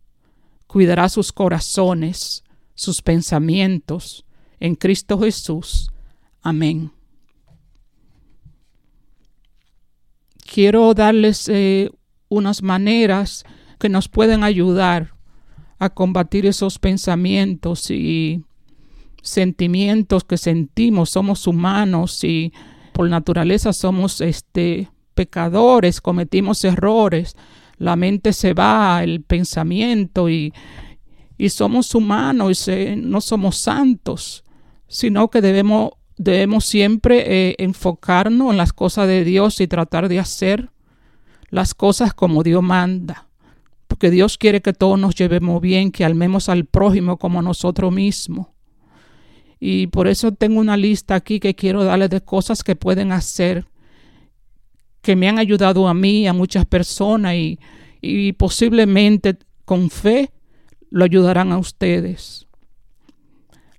cuidará 0.66 1.08
sus 1.08 1.30
corazones, 1.30 2.42
sus 2.74 3.02
pensamientos 3.02 4.24
en 4.58 4.74
Cristo 4.74 5.16
Jesús. 5.20 5.92
Amén. 6.40 6.90
Quiero 10.52 10.92
darles 10.92 11.48
eh, 11.48 11.88
unas 12.28 12.64
maneras 12.64 13.44
que 13.78 13.88
nos 13.88 14.08
pueden 14.08 14.42
ayudar 14.42 15.14
a 15.78 15.88
combatir 15.88 16.46
esos 16.46 16.80
pensamientos 16.80 17.88
y 17.88 18.44
sentimientos 19.22 20.24
que 20.24 20.36
sentimos. 20.36 21.10
Somos 21.10 21.46
humanos 21.46 22.22
y 22.24 22.52
por 22.92 23.08
naturaleza 23.08 23.72
somos 23.72 24.20
este 24.20 24.90
pecadores, 25.14 26.00
cometimos 26.00 26.64
errores. 26.64 27.36
La 27.78 27.96
mente 27.96 28.32
se 28.32 28.54
va, 28.54 29.02
el 29.02 29.22
pensamiento 29.22 30.28
y, 30.28 30.52
y 31.38 31.48
somos 31.48 31.94
humanos 31.94 32.68
y 32.68 32.96
no 32.96 33.20
somos 33.20 33.56
santos, 33.56 34.44
sino 34.86 35.28
que 35.30 35.40
debemos, 35.40 35.92
debemos 36.16 36.64
siempre 36.64 37.50
eh, 37.50 37.56
enfocarnos 37.58 38.50
en 38.50 38.56
las 38.56 38.72
cosas 38.72 39.08
de 39.08 39.24
Dios 39.24 39.60
y 39.60 39.66
tratar 39.66 40.08
de 40.08 40.20
hacer 40.20 40.70
las 41.50 41.74
cosas 41.74 42.14
como 42.14 42.42
Dios 42.42 42.62
manda. 42.62 43.28
Porque 43.88 44.10
Dios 44.10 44.38
quiere 44.38 44.62
que 44.62 44.72
todos 44.72 44.98
nos 44.98 45.14
llevemos 45.14 45.60
bien, 45.60 45.92
que 45.92 46.04
almemos 46.04 46.48
al 46.48 46.64
prójimo 46.64 47.18
como 47.18 47.42
nosotros 47.42 47.92
mismos. 47.92 48.51
Y 49.64 49.86
por 49.86 50.08
eso 50.08 50.32
tengo 50.32 50.58
una 50.58 50.76
lista 50.76 51.14
aquí 51.14 51.38
que 51.38 51.54
quiero 51.54 51.84
darles 51.84 52.10
de 52.10 52.20
cosas 52.20 52.64
que 52.64 52.74
pueden 52.74 53.12
hacer, 53.12 53.64
que 55.02 55.14
me 55.14 55.28
han 55.28 55.38
ayudado 55.38 55.86
a 55.86 55.94
mí, 55.94 56.26
a 56.26 56.32
muchas 56.32 56.66
personas 56.66 57.36
y, 57.36 57.60
y 58.00 58.32
posiblemente 58.32 59.38
con 59.64 59.88
fe 59.88 60.32
lo 60.90 61.04
ayudarán 61.04 61.52
a 61.52 61.58
ustedes. 61.58 62.48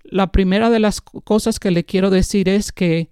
La 0.05 0.31
primera 0.31 0.69
de 0.69 0.79
las 0.79 1.01
cosas 1.01 1.59
que 1.59 1.69
le 1.69 1.83
quiero 1.83 2.09
decir 2.09 2.47
es 2.47 2.71
que 2.71 3.09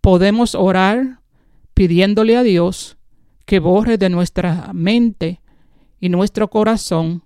podemos 0.00 0.56
orar 0.56 1.20
pidiéndole 1.74 2.36
a 2.36 2.42
Dios 2.42 2.96
que 3.44 3.60
borre 3.60 3.98
de 3.98 4.08
nuestra 4.08 4.72
mente 4.72 5.40
y 6.00 6.08
nuestro 6.08 6.50
corazón 6.50 7.23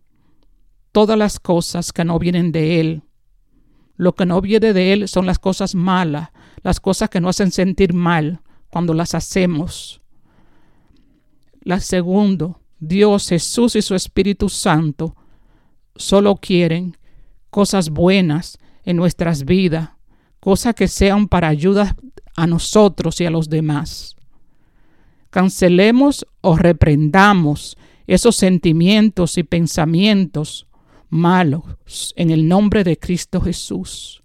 todas 0.92 1.18
las 1.18 1.40
cosas 1.40 1.92
que 1.92 2.04
no 2.04 2.18
vienen 2.18 2.52
de 2.52 2.80
Él. 2.80 3.02
Lo 3.96 4.14
que 4.14 4.26
no 4.26 4.40
viene 4.40 4.72
de 4.72 4.92
Él 4.92 5.08
son 5.08 5.26
las 5.26 5.38
cosas 5.38 5.74
malas, 5.74 6.30
las 6.62 6.80
cosas 6.80 7.08
que 7.10 7.20
nos 7.20 7.36
hacen 7.36 7.50
sentir 7.50 7.92
mal 7.92 8.40
cuando 8.70 8.94
las 8.94 9.14
hacemos. 9.14 10.00
La 11.62 11.80
segundo, 11.80 12.60
Dios, 12.78 13.28
Jesús 13.28 13.76
y 13.76 13.82
su 13.82 13.94
Espíritu 13.94 14.48
Santo 14.48 15.16
solo 15.96 16.36
quieren 16.36 16.96
cosas 17.50 17.90
buenas 17.90 18.58
en 18.84 18.96
nuestras 18.96 19.44
vidas, 19.44 19.90
cosas 20.40 20.74
que 20.74 20.88
sean 20.88 21.28
para 21.28 21.48
ayuda 21.48 21.96
a 22.36 22.46
nosotros 22.46 23.20
y 23.20 23.26
a 23.26 23.30
los 23.30 23.48
demás. 23.48 24.16
Cancelemos 25.30 26.24
o 26.40 26.56
reprendamos 26.56 27.76
esos 28.06 28.36
sentimientos 28.36 29.36
y 29.36 29.42
pensamientos 29.42 30.67
malos 31.08 32.12
en 32.16 32.30
el 32.30 32.48
nombre 32.48 32.84
de 32.84 32.98
Cristo 32.98 33.40
Jesús. 33.40 34.22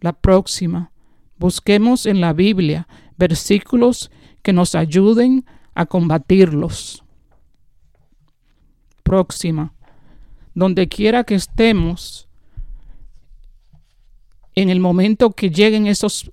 La 0.00 0.12
próxima, 0.12 0.92
busquemos 1.38 2.06
en 2.06 2.20
la 2.20 2.32
Biblia 2.32 2.86
versículos 3.16 4.10
que 4.42 4.52
nos 4.52 4.74
ayuden 4.74 5.44
a 5.74 5.86
combatirlos. 5.86 7.04
Próxima, 9.02 9.74
donde 10.54 10.88
quiera 10.88 11.24
que 11.24 11.34
estemos, 11.34 12.28
en 14.54 14.70
el 14.70 14.80
momento 14.80 15.32
que 15.32 15.50
lleguen 15.50 15.86
esos 15.86 16.30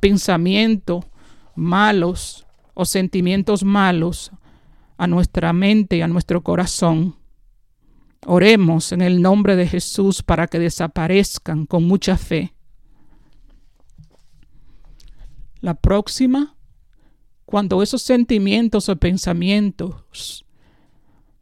pensamientos 0.00 1.06
malos 1.54 2.46
o 2.74 2.84
sentimientos 2.84 3.64
malos 3.64 4.30
a 4.96 5.06
nuestra 5.06 5.52
mente 5.52 5.96
y 5.96 6.02
a 6.02 6.08
nuestro 6.08 6.42
corazón. 6.42 7.16
Oremos 8.26 8.92
en 8.92 9.02
el 9.02 9.20
nombre 9.20 9.56
de 9.56 9.66
Jesús 9.66 10.22
para 10.22 10.46
que 10.46 10.58
desaparezcan 10.58 11.66
con 11.66 11.84
mucha 11.84 12.16
fe. 12.16 12.54
La 15.60 15.74
próxima, 15.74 16.56
cuando 17.44 17.82
esos 17.82 18.02
sentimientos 18.02 18.88
o 18.88 18.96
pensamientos 18.96 20.44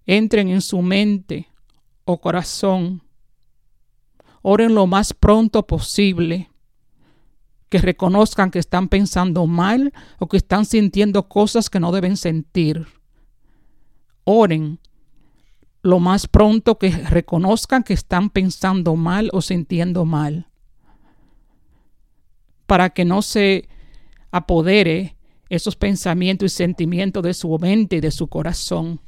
entren 0.07 0.49
en 0.49 0.61
su 0.61 0.83
mente 0.83 1.49
o 2.05 2.21
corazón. 2.21 3.03
Oren 4.43 4.75
lo 4.75 4.87
más 4.87 5.12
pronto 5.12 5.67
posible. 5.67 6.51
Que 7.69 7.79
reconozcan 7.79 8.51
que 8.51 8.59
están 8.59 8.88
pensando 8.88 9.47
mal 9.47 9.93
o 10.19 10.29
que 10.29 10.37
están 10.37 10.67
sintiendo 10.67 11.29
cosas 11.29 11.71
que 11.71 11.81
no 11.81 11.93
deben 11.93 12.17
sentir. 12.17 12.87
Oren 14.25 14.79
lo 15.83 15.99
más 15.99 16.29
pronto 16.29 16.79
que 16.79 16.91
reconozcan 16.91 17.83
que 17.83 17.93
están 17.93 18.31
pensando 18.31 18.95
mal 18.95 19.31
o 19.33 19.43
sintiendo 19.43 20.05
mal. 20.05 20.47
Para 22.67 22.91
que 22.91 23.05
no 23.05 23.23
se 23.23 23.69
apodere 24.31 25.17
esos 25.49 25.77
pensamientos 25.77 26.53
y 26.53 26.57
sentimientos 26.57 27.23
de 27.23 27.35
su 27.35 27.59
mente 27.59 27.97
y 27.97 28.01
de 28.01 28.11
su 28.11 28.29
corazón. 28.29 29.01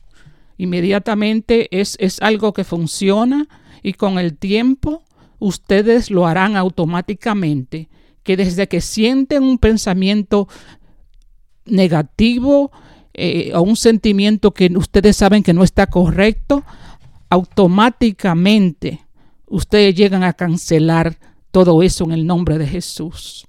Inmediatamente 0.59 1.68
es, 1.70 1.96
es 1.98 2.20
algo 2.20 2.53
que 2.53 2.64
funciona 2.64 3.48
y 3.83 3.94
con 3.94 4.18
el 4.18 4.37
tiempo 4.37 5.05
ustedes 5.38 6.11
lo 6.11 6.27
harán 6.27 6.57
automáticamente, 6.57 7.88
que 8.22 8.37
desde 8.37 8.68
que 8.68 8.81
sienten 8.81 9.42
un 9.42 9.59
pensamiento 9.59 10.48
negativo 11.64 12.70
eh, 13.14 13.53
o 13.55 13.62
un 13.62 13.77
sentimiento 13.77 14.53
que 14.53 14.70
ustedes 14.77 15.16
saben 15.16 15.42
que 15.42 15.55
no 15.55 15.62
está 15.62 15.87
correcto, 15.87 16.64
automáticamente 17.31 19.00
ustedes 19.46 19.94
llegan 19.94 20.24
a 20.24 20.33
cancelar 20.33 21.16
todo 21.50 21.83
eso 21.83 22.05
en 22.05 22.12
el 22.12 22.27
nombre 22.27 22.59
de 22.59 22.66
Jesús. 22.66 23.46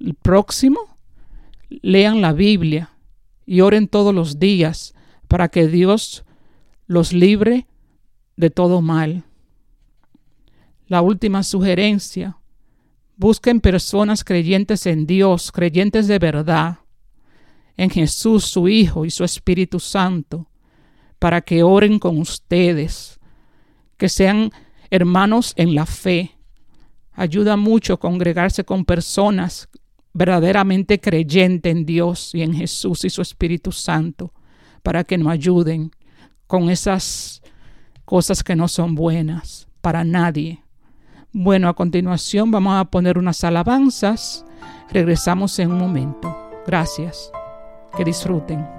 El 0.00 0.14
próximo, 0.14 0.80
lean 1.68 2.20
la 2.22 2.32
Biblia 2.32 2.90
y 3.44 3.60
oren 3.60 3.88
todos 3.88 4.14
los 4.14 4.38
días 4.38 4.94
para 5.26 5.48
que 5.48 5.66
Dios 5.66 6.24
los 6.86 7.12
libre 7.12 7.66
de 8.36 8.50
todo 8.50 8.80
mal. 8.80 9.24
La 10.86 11.02
última 11.02 11.42
sugerencia, 11.42 12.38
busquen 13.16 13.60
personas 13.60 14.24
creyentes 14.24 14.86
en 14.86 15.06
Dios, 15.06 15.52
creyentes 15.52 16.08
de 16.08 16.18
verdad, 16.18 16.78
en 17.78 17.88
Jesús 17.88 18.44
su 18.44 18.68
Hijo 18.68 19.06
y 19.06 19.10
su 19.10 19.24
Espíritu 19.24 19.80
Santo, 19.80 20.50
para 21.18 21.40
que 21.40 21.62
oren 21.62 21.98
con 21.98 22.18
ustedes, 22.18 23.18
que 23.96 24.08
sean 24.08 24.50
hermanos 24.90 25.54
en 25.56 25.74
la 25.74 25.86
fe. 25.86 26.32
Ayuda 27.12 27.56
mucho 27.56 27.98
congregarse 27.98 28.64
con 28.64 28.84
personas 28.84 29.68
verdaderamente 30.12 31.00
creyentes 31.00 31.70
en 31.70 31.86
Dios 31.86 32.34
y 32.34 32.42
en 32.42 32.52
Jesús 32.52 33.04
y 33.04 33.10
su 33.10 33.22
Espíritu 33.22 33.70
Santo, 33.70 34.32
para 34.82 35.04
que 35.04 35.16
nos 35.16 35.28
ayuden 35.28 35.92
con 36.48 36.70
esas 36.70 37.42
cosas 38.04 38.42
que 38.42 38.56
no 38.56 38.66
son 38.66 38.96
buenas 38.96 39.68
para 39.80 40.02
nadie. 40.02 40.64
Bueno, 41.32 41.68
a 41.68 41.74
continuación 41.74 42.50
vamos 42.50 42.74
a 42.74 42.86
poner 42.86 43.18
unas 43.18 43.44
alabanzas. 43.44 44.44
Regresamos 44.90 45.56
en 45.60 45.70
un 45.70 45.78
momento. 45.78 46.36
Gracias. 46.66 47.30
Que 47.96 48.04
disfruten. 48.04 48.78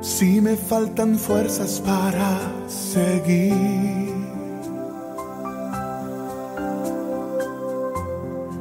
Si 0.00 0.40
me 0.40 0.54
faltan 0.54 1.18
fuerzas 1.18 1.80
para 1.80 2.38
seguir. 2.68 4.14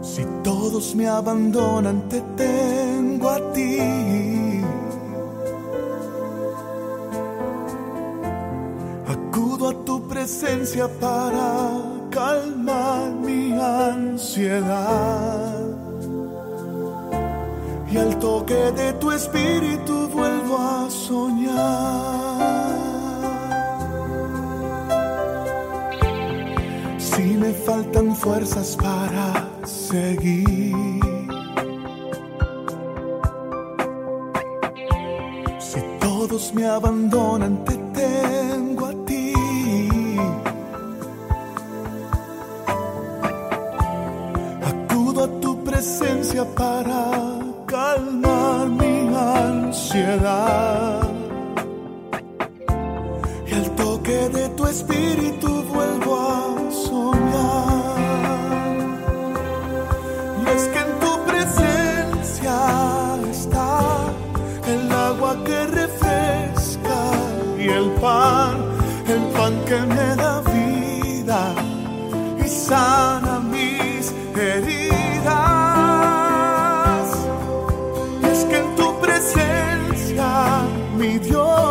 Si 0.02 0.26
todos 0.42 0.96
me 0.96 1.08
abandonan, 1.08 2.08
te 2.08 2.22
tengo 2.38 3.30
a 3.30 3.54
ti. 3.54 4.29
A 9.62 9.74
tu 9.84 10.02
presencia 10.08 10.88
para 10.88 11.82
calmar 12.10 13.12
mi 13.12 13.52
ansiedad. 13.52 14.88
Y 17.92 17.98
al 17.98 18.18
toque 18.20 18.72
de 18.72 18.94
tu 18.94 19.12
espíritu 19.12 20.08
vuelvo 20.14 20.58
a 20.58 20.90
soñar. 20.90 22.40
Si 26.98 27.24
me 27.24 27.52
faltan 27.52 28.16
fuerzas 28.16 28.78
para 28.78 29.46
seguir. 29.66 30.74
Si 35.60 35.82
todos 36.00 36.54
me 36.54 36.66
abandonan, 36.66 37.66
te 37.66 37.79
para 46.46 47.06
calmar 47.66 48.68
mi 48.70 49.14
ansiedad. 49.14 51.02
Y 53.48 53.54
al 53.54 53.70
toque 53.76 54.30
de 54.30 54.50
tu 54.50 54.66
espíritu 54.66 55.64
vuelvo 55.74 56.20
a 56.20 56.72
soñar. 56.72 58.00
Y 60.42 60.50
es 60.56 60.68
que 60.68 60.80
en 60.80 61.00
tu 61.00 61.26
presencia 61.26 62.58
está 63.32 63.80
el 64.68 64.92
agua 64.92 65.36
que 65.44 65.66
refresca 65.68 67.02
y 67.58 67.68
el 67.70 67.90
pan, 68.02 68.56
el 69.08 69.24
pan 69.36 69.54
que 69.66 69.80
me 69.82 70.16
da 70.16 70.42
vida 70.42 71.54
y 72.44 72.48
sana 72.48 73.40
mis 73.40 74.14
heridas. 74.36 74.89
Mi 81.20 81.28
Dios, 81.28 81.69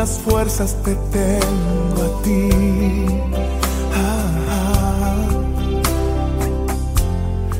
las 0.00 0.18
fuerzas, 0.20 0.76
te 0.82 0.94
tengo 1.16 2.00
a 2.08 2.22
ti. 2.22 2.48
Ah, 3.94 4.32
ah. 4.58 5.26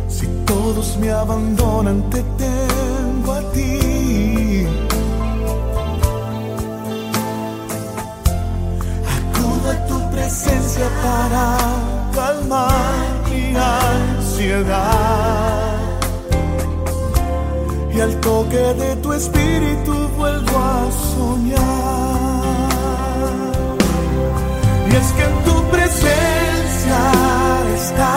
Si 0.08 0.26
todos 0.46 0.96
me 0.96 1.10
abandonan, 1.10 1.98
te 2.08 2.22
tengo 2.44 3.32
a 3.40 3.42
ti. 3.52 4.66
Acudo 9.16 9.66
a 9.74 9.76
tu 9.90 9.98
presencia 10.10 10.86
para 11.04 11.44
calmar 12.14 13.04
mi 13.30 13.54
ansiedad 13.54 14.80
y 17.94 18.00
al 18.00 18.14
toque 18.20 18.64
de 18.82 18.96
tu 19.02 19.12
espíritu 19.12 19.94
vuelvo 20.16 20.56
a 20.58 20.90
soñar. 21.12 22.19
Y 24.90 24.96
es 24.96 25.12
que 25.12 25.22
en 25.22 25.36
tu 25.44 25.62
presencia 25.70 27.00
está 27.76 28.14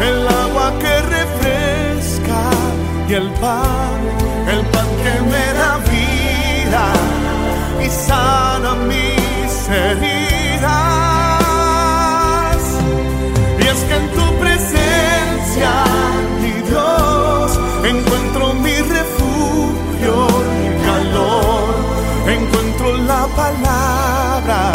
el 0.00 0.26
agua 0.26 0.72
que 0.78 1.00
refresca 1.16 2.40
y 3.08 3.12
el 3.12 3.28
pan, 3.32 3.98
el 4.48 4.64
pan 4.72 4.88
que 5.04 5.14
me 5.32 5.46
da 5.60 5.72
vida 5.92 6.86
y 7.84 7.88
sana 7.90 8.74
mis 8.74 9.68
heridas. 9.68 10.64
Y 13.58 13.62
es 13.66 13.80
que 13.88 13.94
en 13.94 14.08
tu 14.18 14.26
presencia, 14.40 15.72
mi 16.40 16.54
Dios, 16.70 17.60
encuentro 17.84 18.54
mi 18.54 18.76
refugio 18.96 20.16
y 20.64 20.68
calor. 20.86 21.74
Encuentro 22.26 22.96
la 23.04 23.26
palabra 23.36 24.73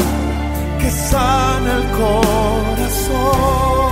sana 1.12 1.72
el 1.78 1.86
corazón. 1.98 3.89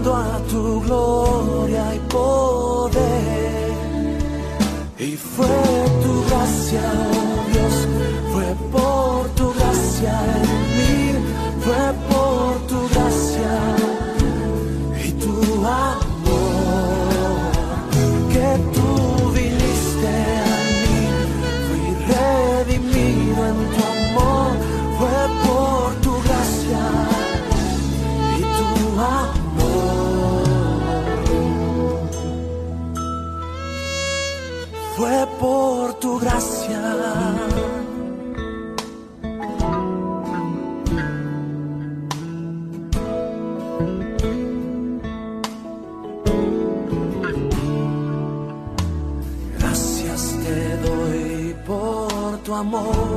A 0.00 0.38
tu 0.50 0.80
gloria 0.80 1.94
y 1.94 1.98
poder. 2.08 3.72
Y 4.98 5.16
fue 5.16 5.61
amor, 52.62 53.11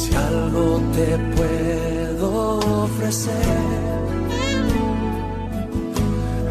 Si 0.00 0.14
algo 0.14 0.80
te 0.96 1.08
puedo 1.36 2.58
ofrecer, 2.84 3.58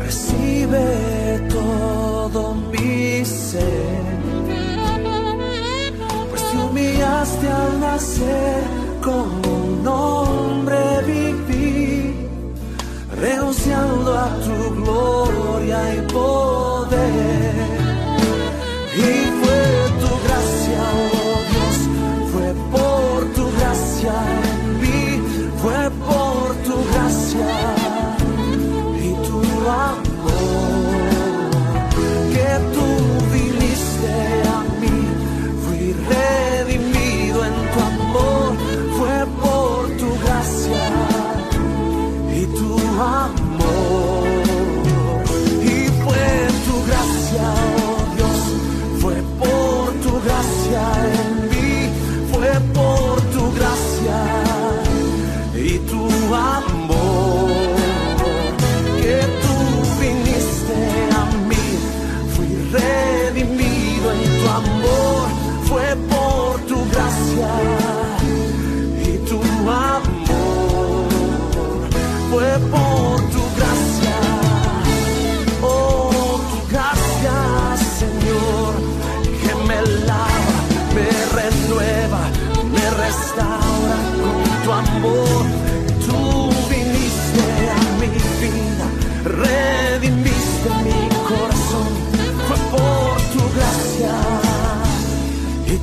recibe 0.04 0.86
todo 1.50 2.54
mi 2.72 3.26
ser. 3.26 4.04
Pues 6.30 6.44
te 6.52 6.58
humillaste 6.58 7.48
al 7.48 7.80
nacer 7.80 8.62
como 9.04 9.42
un 9.64 9.88
hombre 9.88 10.82
viví, 11.08 12.14
renunciando 13.20 14.10
a 14.16 14.30
tu 14.46 14.76
gloria 14.80 15.80
y 15.96 16.02
poder. 16.14 17.39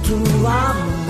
Tu 0.06 0.16
amor. 0.46 1.06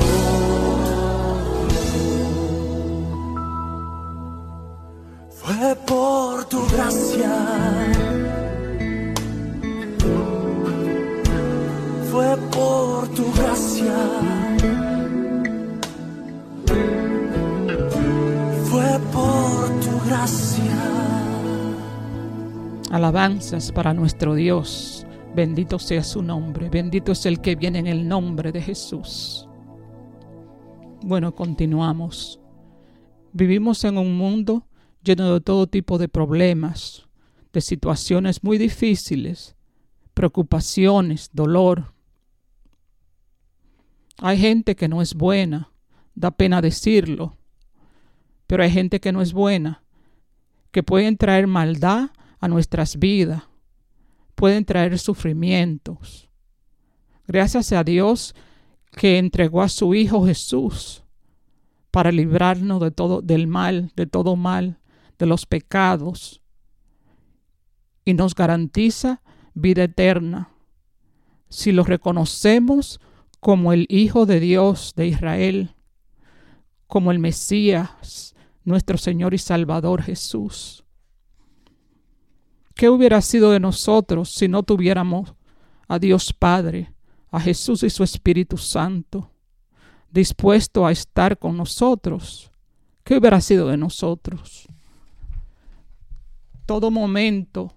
Fue 5.30 5.76
por 5.86 6.44
tu 6.46 6.66
gracia. 6.68 7.34
Fue 12.10 12.36
por 12.50 13.08
tu 13.08 13.32
gracia. 13.32 13.98
Fue 18.70 18.98
por 19.12 19.80
tu 19.80 20.06
gracia. 20.06 20.76
Alabanzas 22.90 23.72
para 23.72 23.92
nuestro 23.92 24.34
Dios. 24.34 25.05
Bendito 25.36 25.78
sea 25.78 26.02
su 26.02 26.22
nombre. 26.22 26.70
Bendito 26.70 27.12
es 27.12 27.26
el 27.26 27.42
que 27.42 27.56
viene 27.56 27.80
en 27.80 27.86
el 27.86 28.08
nombre 28.08 28.52
de 28.52 28.62
Jesús. 28.62 29.46
Bueno, 31.02 31.34
continuamos. 31.34 32.40
Vivimos 33.34 33.84
en 33.84 33.98
un 33.98 34.16
mundo 34.16 34.66
lleno 35.02 35.34
de 35.34 35.42
todo 35.42 35.66
tipo 35.66 35.98
de 35.98 36.08
problemas, 36.08 37.06
de 37.52 37.60
situaciones 37.60 38.42
muy 38.42 38.56
difíciles, 38.56 39.56
preocupaciones, 40.14 41.28
dolor. 41.34 41.92
Hay 44.16 44.38
gente 44.38 44.74
que 44.74 44.88
no 44.88 45.02
es 45.02 45.12
buena, 45.12 45.70
da 46.14 46.30
pena 46.30 46.62
decirlo, 46.62 47.36
pero 48.46 48.62
hay 48.62 48.70
gente 48.70 49.00
que 49.00 49.12
no 49.12 49.20
es 49.20 49.34
buena, 49.34 49.84
que 50.70 50.82
pueden 50.82 51.18
traer 51.18 51.46
maldad 51.46 52.08
a 52.40 52.48
nuestras 52.48 52.98
vidas, 52.98 53.42
pueden 54.36 54.64
traer 54.64 54.98
sufrimientos. 54.98 56.30
Gracias 57.26 57.72
a 57.72 57.82
Dios 57.82 58.34
que 58.92 59.18
entregó 59.18 59.62
a 59.62 59.68
su 59.68 59.94
Hijo 59.94 60.24
Jesús 60.24 61.02
para 61.90 62.12
librarnos 62.12 62.80
de 62.80 62.92
todo 62.92 63.22
del 63.22 63.48
mal, 63.48 63.90
de 63.96 64.06
todo 64.06 64.36
mal, 64.36 64.78
de 65.18 65.26
los 65.26 65.46
pecados 65.46 66.40
y 68.04 68.14
nos 68.14 68.34
garantiza 68.34 69.22
vida 69.54 69.84
eterna 69.84 70.50
si 71.48 71.72
lo 71.72 71.84
reconocemos 71.84 73.00
como 73.40 73.72
el 73.72 73.86
Hijo 73.88 74.26
de 74.26 74.40
Dios 74.40 74.92
de 74.96 75.06
Israel, 75.08 75.74
como 76.86 77.10
el 77.12 77.18
Mesías, 77.18 78.34
nuestro 78.64 78.98
Señor 78.98 79.34
y 79.34 79.38
Salvador 79.38 80.02
Jesús. 80.02 80.85
¿Qué 82.76 82.90
hubiera 82.90 83.22
sido 83.22 83.52
de 83.52 83.58
nosotros 83.58 84.30
si 84.30 84.48
no 84.48 84.62
tuviéramos 84.62 85.34
a 85.88 85.98
Dios 85.98 86.34
Padre, 86.34 86.92
a 87.30 87.40
Jesús 87.40 87.82
y 87.82 87.88
su 87.88 88.04
Espíritu 88.04 88.58
Santo, 88.58 89.30
dispuesto 90.10 90.84
a 90.84 90.92
estar 90.92 91.38
con 91.38 91.56
nosotros? 91.56 92.52
¿Qué 93.02 93.16
hubiera 93.16 93.40
sido 93.40 93.68
de 93.68 93.78
nosotros? 93.78 94.68
Todo 96.66 96.90
momento, 96.90 97.72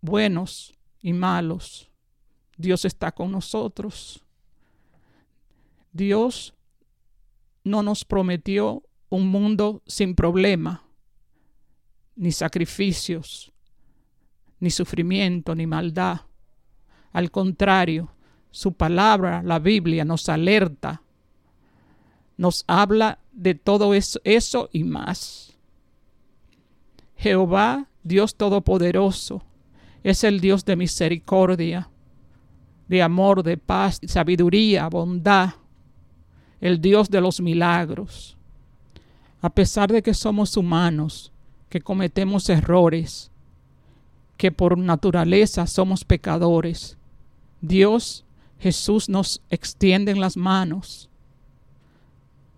buenos 0.00 0.76
y 1.00 1.12
malos, 1.12 1.88
Dios 2.56 2.84
está 2.84 3.12
con 3.12 3.30
nosotros. 3.30 4.20
Dios 5.92 6.54
no 7.62 7.84
nos 7.84 8.04
prometió 8.04 8.82
un 9.10 9.28
mundo 9.28 9.80
sin 9.86 10.16
problema, 10.16 10.82
ni 12.16 12.32
sacrificios, 12.32 13.52
ni 14.60 14.70
sufrimiento, 14.70 15.54
ni 15.54 15.66
maldad. 15.66 16.20
Al 17.12 17.30
contrario, 17.30 18.10
su 18.50 18.72
palabra, 18.72 19.42
la 19.42 19.58
Biblia, 19.58 20.04
nos 20.04 20.28
alerta, 20.28 21.02
nos 22.36 22.64
habla 22.66 23.18
de 23.32 23.54
todo 23.54 23.92
eso, 23.94 24.68
y 24.72 24.84
más. 24.84 25.56
Jehová, 27.16 27.88
Dios 28.02 28.34
Todopoderoso, 28.34 29.42
Es 30.02 30.22
el 30.22 30.40
Dios 30.40 30.64
de 30.64 30.76
misericordia, 30.76 31.90
de 32.86 33.02
amor, 33.02 33.42
de 33.42 33.56
paz, 33.56 34.00
sabiduría, 34.06 34.88
bondad, 34.88 35.54
el 36.60 36.80
Dios 36.80 37.10
de 37.10 37.20
los 37.20 37.40
milagros. 37.40 38.36
A 39.40 39.50
pesar 39.50 39.90
de 39.90 40.02
que 40.02 40.14
somos 40.14 40.56
humanos, 40.56 41.32
que 41.68 41.80
cometemos 41.80 42.48
errores, 42.48 43.32
que 44.36 44.52
por 44.52 44.78
naturaleza 44.78 45.66
somos 45.66 46.04
pecadores, 46.04 46.98
Dios 47.60 48.26
Jesús 48.58 49.08
nos 49.08 49.42
extiende 49.50 50.14
las 50.14 50.36
manos 50.36 51.08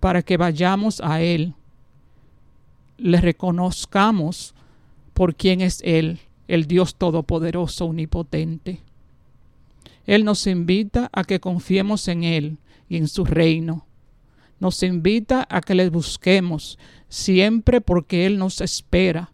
para 0.00 0.22
que 0.22 0.36
vayamos 0.36 1.00
a 1.00 1.20
Él, 1.20 1.54
le 2.98 3.20
reconozcamos 3.20 4.54
por 5.12 5.34
quién 5.34 5.60
es 5.60 5.80
Él, 5.84 6.20
el 6.46 6.66
Dios 6.66 6.94
Todopoderoso, 6.94 7.86
Omnipotente. 7.86 8.80
Él 10.06 10.24
nos 10.24 10.46
invita 10.46 11.10
a 11.12 11.24
que 11.24 11.40
confiemos 11.40 12.08
en 12.08 12.24
Él 12.24 12.58
y 12.88 12.96
en 12.96 13.08
su 13.08 13.24
reino. 13.24 13.86
Nos 14.60 14.82
invita 14.82 15.46
a 15.50 15.60
que 15.60 15.74
le 15.74 15.90
busquemos 15.90 16.78
siempre 17.08 17.80
porque 17.80 18.24
Él 18.24 18.38
nos 18.38 18.60
espera, 18.60 19.32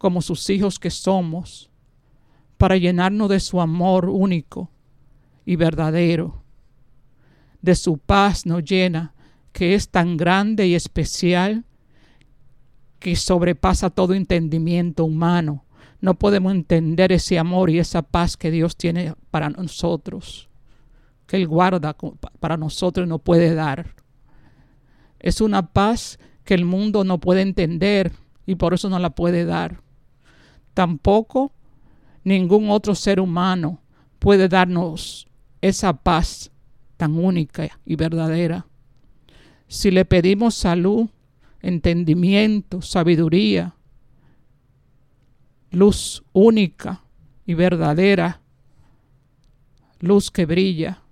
como 0.00 0.22
sus 0.22 0.48
hijos 0.48 0.78
que 0.78 0.88
somos, 0.88 1.68
para 2.56 2.78
llenarnos 2.78 3.28
de 3.28 3.38
su 3.38 3.60
amor 3.60 4.08
único 4.08 4.70
y 5.44 5.56
verdadero. 5.56 6.42
De 7.60 7.74
su 7.74 7.98
paz 7.98 8.46
nos 8.46 8.64
llena, 8.64 9.12
que 9.52 9.74
es 9.74 9.90
tan 9.90 10.16
grande 10.16 10.66
y 10.66 10.74
especial 10.74 11.66
que 12.98 13.14
sobrepasa 13.14 13.90
todo 13.90 14.14
entendimiento 14.14 15.04
humano. 15.04 15.66
No 16.00 16.14
podemos 16.14 16.52
entender 16.52 17.12
ese 17.12 17.38
amor 17.38 17.68
y 17.68 17.78
esa 17.78 18.00
paz 18.00 18.38
que 18.38 18.50
Dios 18.50 18.78
tiene 18.78 19.12
para 19.30 19.50
nosotros, 19.50 20.48
que 21.26 21.36
Él 21.36 21.46
guarda 21.46 21.94
para 22.38 22.56
nosotros 22.56 23.06
y 23.06 23.08
nos 23.10 23.20
puede 23.20 23.54
dar. 23.54 23.94
Es 25.18 25.42
una 25.42 25.74
paz 25.74 26.18
que 26.44 26.54
el 26.54 26.64
mundo 26.64 27.04
no 27.04 27.20
puede 27.20 27.42
entender 27.42 28.12
y 28.46 28.54
por 28.54 28.72
eso 28.72 28.88
no 28.88 28.98
la 28.98 29.10
puede 29.10 29.44
dar. 29.44 29.82
Tampoco 30.80 31.52
ningún 32.24 32.70
otro 32.70 32.94
ser 32.94 33.20
humano 33.20 33.82
puede 34.18 34.48
darnos 34.48 35.28
esa 35.60 35.92
paz 35.92 36.50
tan 36.96 37.18
única 37.18 37.78
y 37.84 37.96
verdadera. 37.96 38.66
Si 39.68 39.90
le 39.90 40.06
pedimos 40.06 40.54
salud, 40.54 41.10
entendimiento, 41.60 42.80
sabiduría, 42.80 43.74
luz 45.70 46.24
única 46.32 47.04
y 47.44 47.52
verdadera, 47.52 48.40
luz 49.98 50.30
que 50.30 50.46
brilla, 50.46 51.02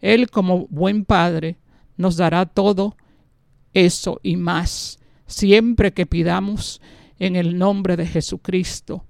Él 0.00 0.30
como 0.30 0.66
buen 0.66 1.04
Padre 1.04 1.58
nos 1.96 2.16
dará 2.16 2.44
todo 2.44 2.96
eso 3.72 4.18
y 4.24 4.34
más, 4.34 4.98
siempre 5.28 5.92
que 5.92 6.06
pidamos 6.06 6.80
en 7.20 7.36
el 7.36 7.58
nombre 7.58 7.96
de 7.96 8.06
Jesucristo, 8.06 9.04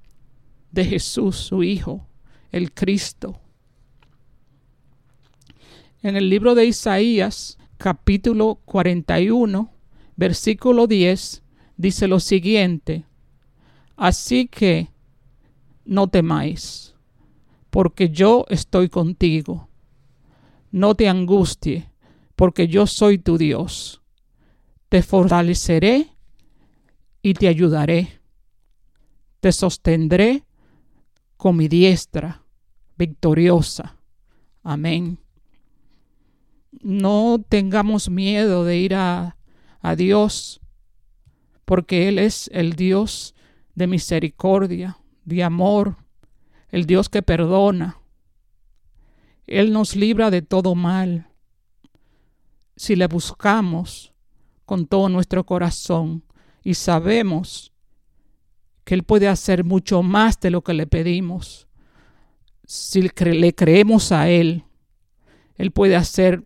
de 0.72 0.84
Jesús, 0.84 1.36
su 1.36 1.62
Hijo, 1.62 2.06
el 2.50 2.74
Cristo. 2.74 3.40
En 6.02 6.16
el 6.16 6.28
libro 6.28 6.54
de 6.54 6.66
Isaías, 6.66 7.56
capítulo 7.78 8.56
41, 8.64 9.70
versículo 10.16 10.86
10, 10.86 11.42
dice 11.76 12.08
lo 12.08 12.20
siguiente, 12.20 13.06
Así 13.96 14.48
que 14.48 14.88
no 15.84 16.08
temáis, 16.08 16.94
porque 17.68 18.08
yo 18.08 18.46
estoy 18.48 18.88
contigo. 18.88 19.68
No 20.72 20.94
te 20.94 21.06
angustie, 21.08 21.90
porque 22.34 22.66
yo 22.66 22.86
soy 22.86 23.18
tu 23.18 23.36
Dios. 23.36 24.00
Te 24.88 25.02
fortaleceré 25.02 26.16
y 27.22 27.34
te 27.34 27.48
ayudaré. 27.48 28.20
Te 29.40 29.52
sostendré 29.52 30.44
con 31.36 31.56
mi 31.56 31.68
diestra 31.68 32.42
victoriosa. 32.96 33.96
Amén. 34.62 35.18
No 36.82 37.42
tengamos 37.48 38.10
miedo 38.10 38.64
de 38.64 38.76
ir 38.76 38.94
a, 38.94 39.36
a 39.80 39.96
Dios, 39.96 40.60
porque 41.64 42.08
Él 42.08 42.18
es 42.18 42.50
el 42.52 42.74
Dios 42.74 43.34
de 43.74 43.86
misericordia, 43.86 44.98
de 45.24 45.42
amor, 45.42 45.96
el 46.68 46.86
Dios 46.86 47.08
que 47.08 47.22
perdona. 47.22 47.98
Él 49.46 49.72
nos 49.72 49.96
libra 49.96 50.30
de 50.30 50.42
todo 50.42 50.74
mal. 50.74 51.28
Si 52.76 52.94
le 52.96 53.06
buscamos 53.06 54.12
con 54.64 54.86
todo 54.86 55.08
nuestro 55.08 55.44
corazón 55.44 56.22
y 56.62 56.74
sabemos 56.74 57.72
que 58.84 58.94
Él 58.94 59.02
puede 59.02 59.28
hacer 59.28 59.64
mucho 59.64 60.02
más 60.02 60.40
de 60.40 60.50
lo 60.50 60.62
que 60.62 60.74
le 60.74 60.86
pedimos, 60.86 61.68
si 62.66 63.02
le 63.02 63.52
creemos 63.54 64.12
a 64.12 64.28
Él, 64.28 64.64
Él 65.56 65.72
puede 65.72 65.96
hacer 65.96 66.44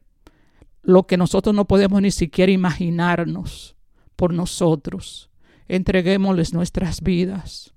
lo 0.83 1.07
que 1.07 1.17
nosotros 1.17 1.55
no 1.55 1.67
podemos 1.67 2.01
ni 2.01 2.11
siquiera 2.11 2.53
imaginarnos 2.53 3.77
por 4.17 4.33
nosotros. 4.33 5.31
Entreguémosles 5.69 6.53
nuestras 6.53 7.01
vidas. 7.01 7.75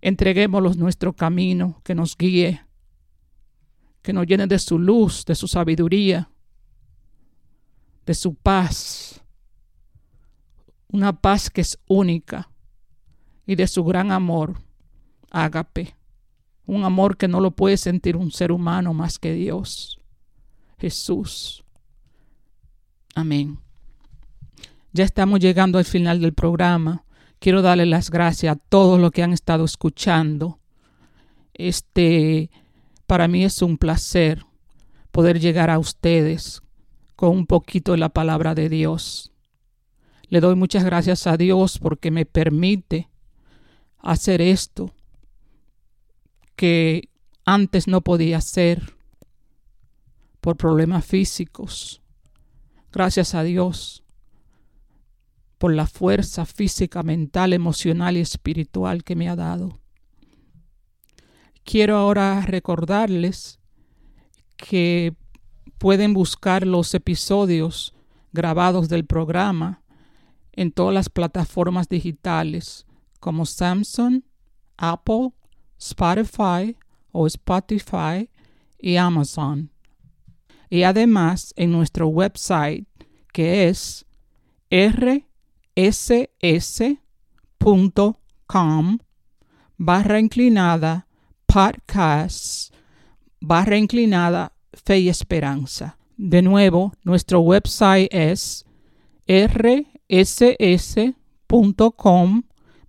Entreguémosles 0.00 0.76
nuestro 0.76 1.12
camino 1.12 1.80
que 1.84 1.94
nos 1.94 2.16
guíe, 2.16 2.62
que 4.02 4.12
nos 4.12 4.26
llene 4.26 4.46
de 4.46 4.58
su 4.58 4.78
luz, 4.78 5.24
de 5.24 5.34
su 5.34 5.48
sabiduría, 5.48 6.30
de 8.06 8.14
su 8.14 8.34
paz. 8.34 9.22
Una 10.90 11.20
paz 11.20 11.50
que 11.50 11.60
es 11.60 11.78
única 11.86 12.50
y 13.46 13.56
de 13.56 13.66
su 13.66 13.84
gran 13.84 14.12
amor, 14.12 14.60
ágape. 15.30 15.94
Un 16.66 16.84
amor 16.84 17.16
que 17.16 17.28
no 17.28 17.40
lo 17.40 17.50
puede 17.50 17.76
sentir 17.76 18.16
un 18.16 18.30
ser 18.30 18.52
humano 18.52 18.92
más 18.92 19.18
que 19.18 19.32
Dios. 19.32 20.00
Jesús. 20.78 21.64
Amén. 23.14 23.58
Ya 24.92 25.04
estamos 25.04 25.40
llegando 25.40 25.78
al 25.78 25.84
final 25.84 26.20
del 26.20 26.34
programa. 26.34 27.04
Quiero 27.38 27.62
darle 27.62 27.86
las 27.86 28.10
gracias 28.10 28.56
a 28.56 28.58
todos 28.58 28.98
los 29.00 29.10
que 29.10 29.22
han 29.22 29.32
estado 29.32 29.64
escuchando. 29.64 30.58
Este, 31.54 32.50
para 33.06 33.28
mí 33.28 33.44
es 33.44 33.62
un 33.62 33.78
placer 33.78 34.44
poder 35.10 35.40
llegar 35.40 35.70
a 35.70 35.78
ustedes 35.78 36.62
con 37.16 37.30
un 37.30 37.46
poquito 37.46 37.92
de 37.92 37.98
la 37.98 38.08
palabra 38.10 38.54
de 38.54 38.68
Dios. 38.68 39.32
Le 40.28 40.40
doy 40.40 40.56
muchas 40.56 40.84
gracias 40.84 41.26
a 41.26 41.36
Dios 41.36 41.78
porque 41.78 42.10
me 42.10 42.26
permite 42.26 43.08
hacer 43.98 44.42
esto 44.42 44.94
que 46.54 47.08
antes 47.46 47.88
no 47.88 48.02
podía 48.02 48.38
hacer 48.38 48.94
por 50.40 50.56
problemas 50.56 51.06
físicos. 51.06 52.02
Gracias 52.92 53.34
a 53.34 53.42
Dios 53.42 54.04
por 55.56 55.72
la 55.72 55.86
fuerza 55.86 56.44
física, 56.44 57.02
mental, 57.02 57.52
emocional 57.52 58.16
y 58.16 58.20
espiritual 58.20 59.04
que 59.04 59.16
me 59.16 59.28
ha 59.28 59.36
dado. 59.36 59.80
Quiero 61.64 61.96
ahora 61.96 62.42
recordarles 62.42 63.60
que 64.56 65.14
pueden 65.78 66.12
buscar 66.12 66.66
los 66.66 66.92
episodios 66.94 67.94
grabados 68.32 68.88
del 68.88 69.04
programa 69.06 69.82
en 70.58 70.72
todas 70.72 70.92
las 70.92 71.08
plataformas 71.08 71.88
digitales 71.88 72.84
como 73.20 73.46
Samsung, 73.46 74.22
Apple, 74.76 75.30
Spotify 75.78 76.76
o 77.12 77.28
Spotify 77.28 78.28
y 78.76 78.96
Amazon. 78.96 79.70
Y 80.68 80.82
además 80.82 81.54
en 81.56 81.70
nuestro 81.70 82.08
website 82.08 82.88
que 83.32 83.68
es 83.68 84.04
rss.com 84.68 84.98
barra 89.76 90.18
inclinada 90.18 91.06
podcast 91.46 92.74
barra 93.40 93.76
inclinada 93.76 94.52
fe 94.72 94.98
y 94.98 95.08
esperanza. 95.08 95.98
De 96.16 96.42
nuevo, 96.42 96.92
nuestro 97.04 97.38
website 97.38 98.08
es 98.12 98.64
rss.com 100.08 101.52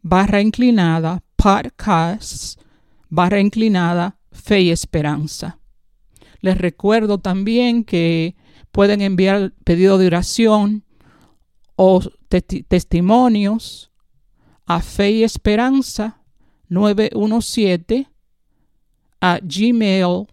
barra 0.01 0.41
inclinada 0.41 1.21
podcast 1.35 2.59
barra 3.09 3.39
inclinada 3.39 4.17
fe 4.31 4.61
y 4.61 4.71
esperanza. 4.71 5.59
Les 6.41 6.57
recuerdo 6.57 7.17
también 7.17 7.83
que 7.83 8.35
pueden 8.71 9.01
enviar 9.01 9.53
pedido 9.63 9.97
de 9.97 10.07
oración 10.07 10.85
o 11.75 12.01
testimonios 12.67 13.91
a 14.65 14.81
fe 14.81 15.11
y 15.11 15.23
esperanza 15.23 16.21
917 16.69 18.07
a 19.21 19.39
gmail.com. 19.41 20.29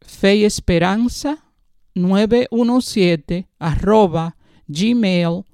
Fe 0.00 0.36
y 0.36 0.44
Esperanza 0.44 1.44
917 1.94 3.48
arroba 3.58 4.36
gmail.com. 4.66 5.44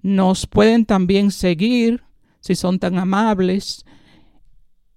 Nos 0.00 0.46
pueden 0.46 0.86
también 0.86 1.30
seguir, 1.30 2.02
si 2.40 2.54
son 2.54 2.78
tan 2.78 2.98
amables, 2.98 3.84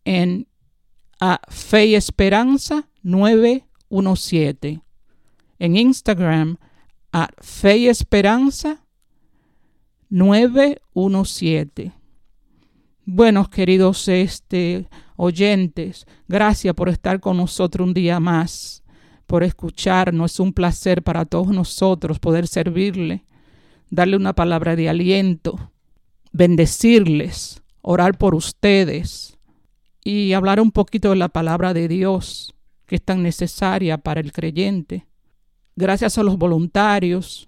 en 0.05 0.47
a 1.19 1.39
Fe 1.49 1.87
y 1.87 1.95
Esperanza 1.95 2.89
917. 3.03 4.81
En 5.59 5.77
Instagram 5.77 6.57
a 7.11 7.29
Fe 7.39 7.77
y 7.77 7.87
Esperanza 7.87 8.85
917. 10.09 11.93
Buenos 13.05 13.49
queridos 13.49 14.07
este, 14.07 14.87
oyentes, 15.15 16.05
gracias 16.27 16.73
por 16.73 16.89
estar 16.89 17.19
con 17.19 17.37
nosotros 17.37 17.87
un 17.87 17.93
día 17.93 18.19
más, 18.19 18.80
por 19.31 19.45
escucharnos. 19.45 20.33
Es 20.33 20.39
un 20.41 20.51
placer 20.51 21.03
para 21.03 21.23
todos 21.23 21.47
nosotros 21.47 22.19
poder 22.19 22.47
servirle, 22.47 23.23
darle 23.89 24.17
una 24.17 24.33
palabra 24.33 24.75
de 24.75 24.89
aliento, 24.89 25.71
bendecirles, 26.33 27.63
orar 27.81 28.17
por 28.17 28.35
ustedes 28.35 29.39
y 30.03 30.33
hablar 30.33 30.59
un 30.59 30.71
poquito 30.71 31.11
de 31.11 31.15
la 31.15 31.29
palabra 31.29 31.73
de 31.73 31.87
Dios 31.87 32.53
que 32.85 32.95
es 32.95 33.01
tan 33.01 33.23
necesaria 33.23 33.97
para 33.97 34.19
el 34.19 34.33
creyente. 34.33 35.07
Gracias 35.77 36.17
a 36.17 36.23
los 36.23 36.37
voluntarios, 36.37 37.47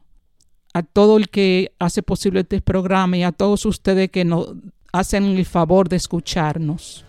a 0.73 0.83
todo 0.83 1.17
el 1.17 1.27
que 1.27 1.73
hace 1.79 2.01
posible 2.01 2.39
este 2.39 2.61
programa 2.61 3.17
y 3.17 3.23
a 3.23 3.33
todos 3.33 3.65
ustedes 3.65 4.09
que 4.09 4.23
nos 4.23 4.53
hacen 4.93 5.25
el 5.25 5.45
favor 5.45 5.89
de 5.89 5.97
escucharnos. 5.97 7.03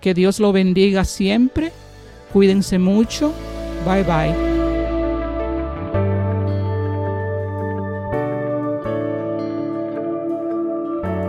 Que 0.00 0.14
Dios 0.14 0.40
lo 0.40 0.50
bendiga 0.50 1.04
siempre. 1.04 1.70
Cuídense 2.32 2.80
mucho. 2.80 3.32
Bye 3.86 4.02
bye. 4.02 4.34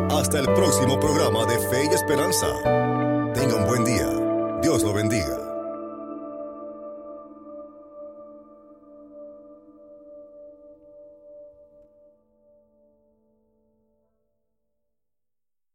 Hasta 0.09 0.39
el 0.39 0.45
próximo 0.55 0.99
programa 0.99 1.45
de 1.45 1.59
Fe 1.69 1.85
y 1.85 1.93
Esperanza. 1.93 2.47
Tenga 3.35 3.57
un 3.57 3.67
buen 3.67 3.85
día. 3.85 4.09
Dios 4.63 4.81
lo 4.81 4.91
bendiga. 4.91 5.46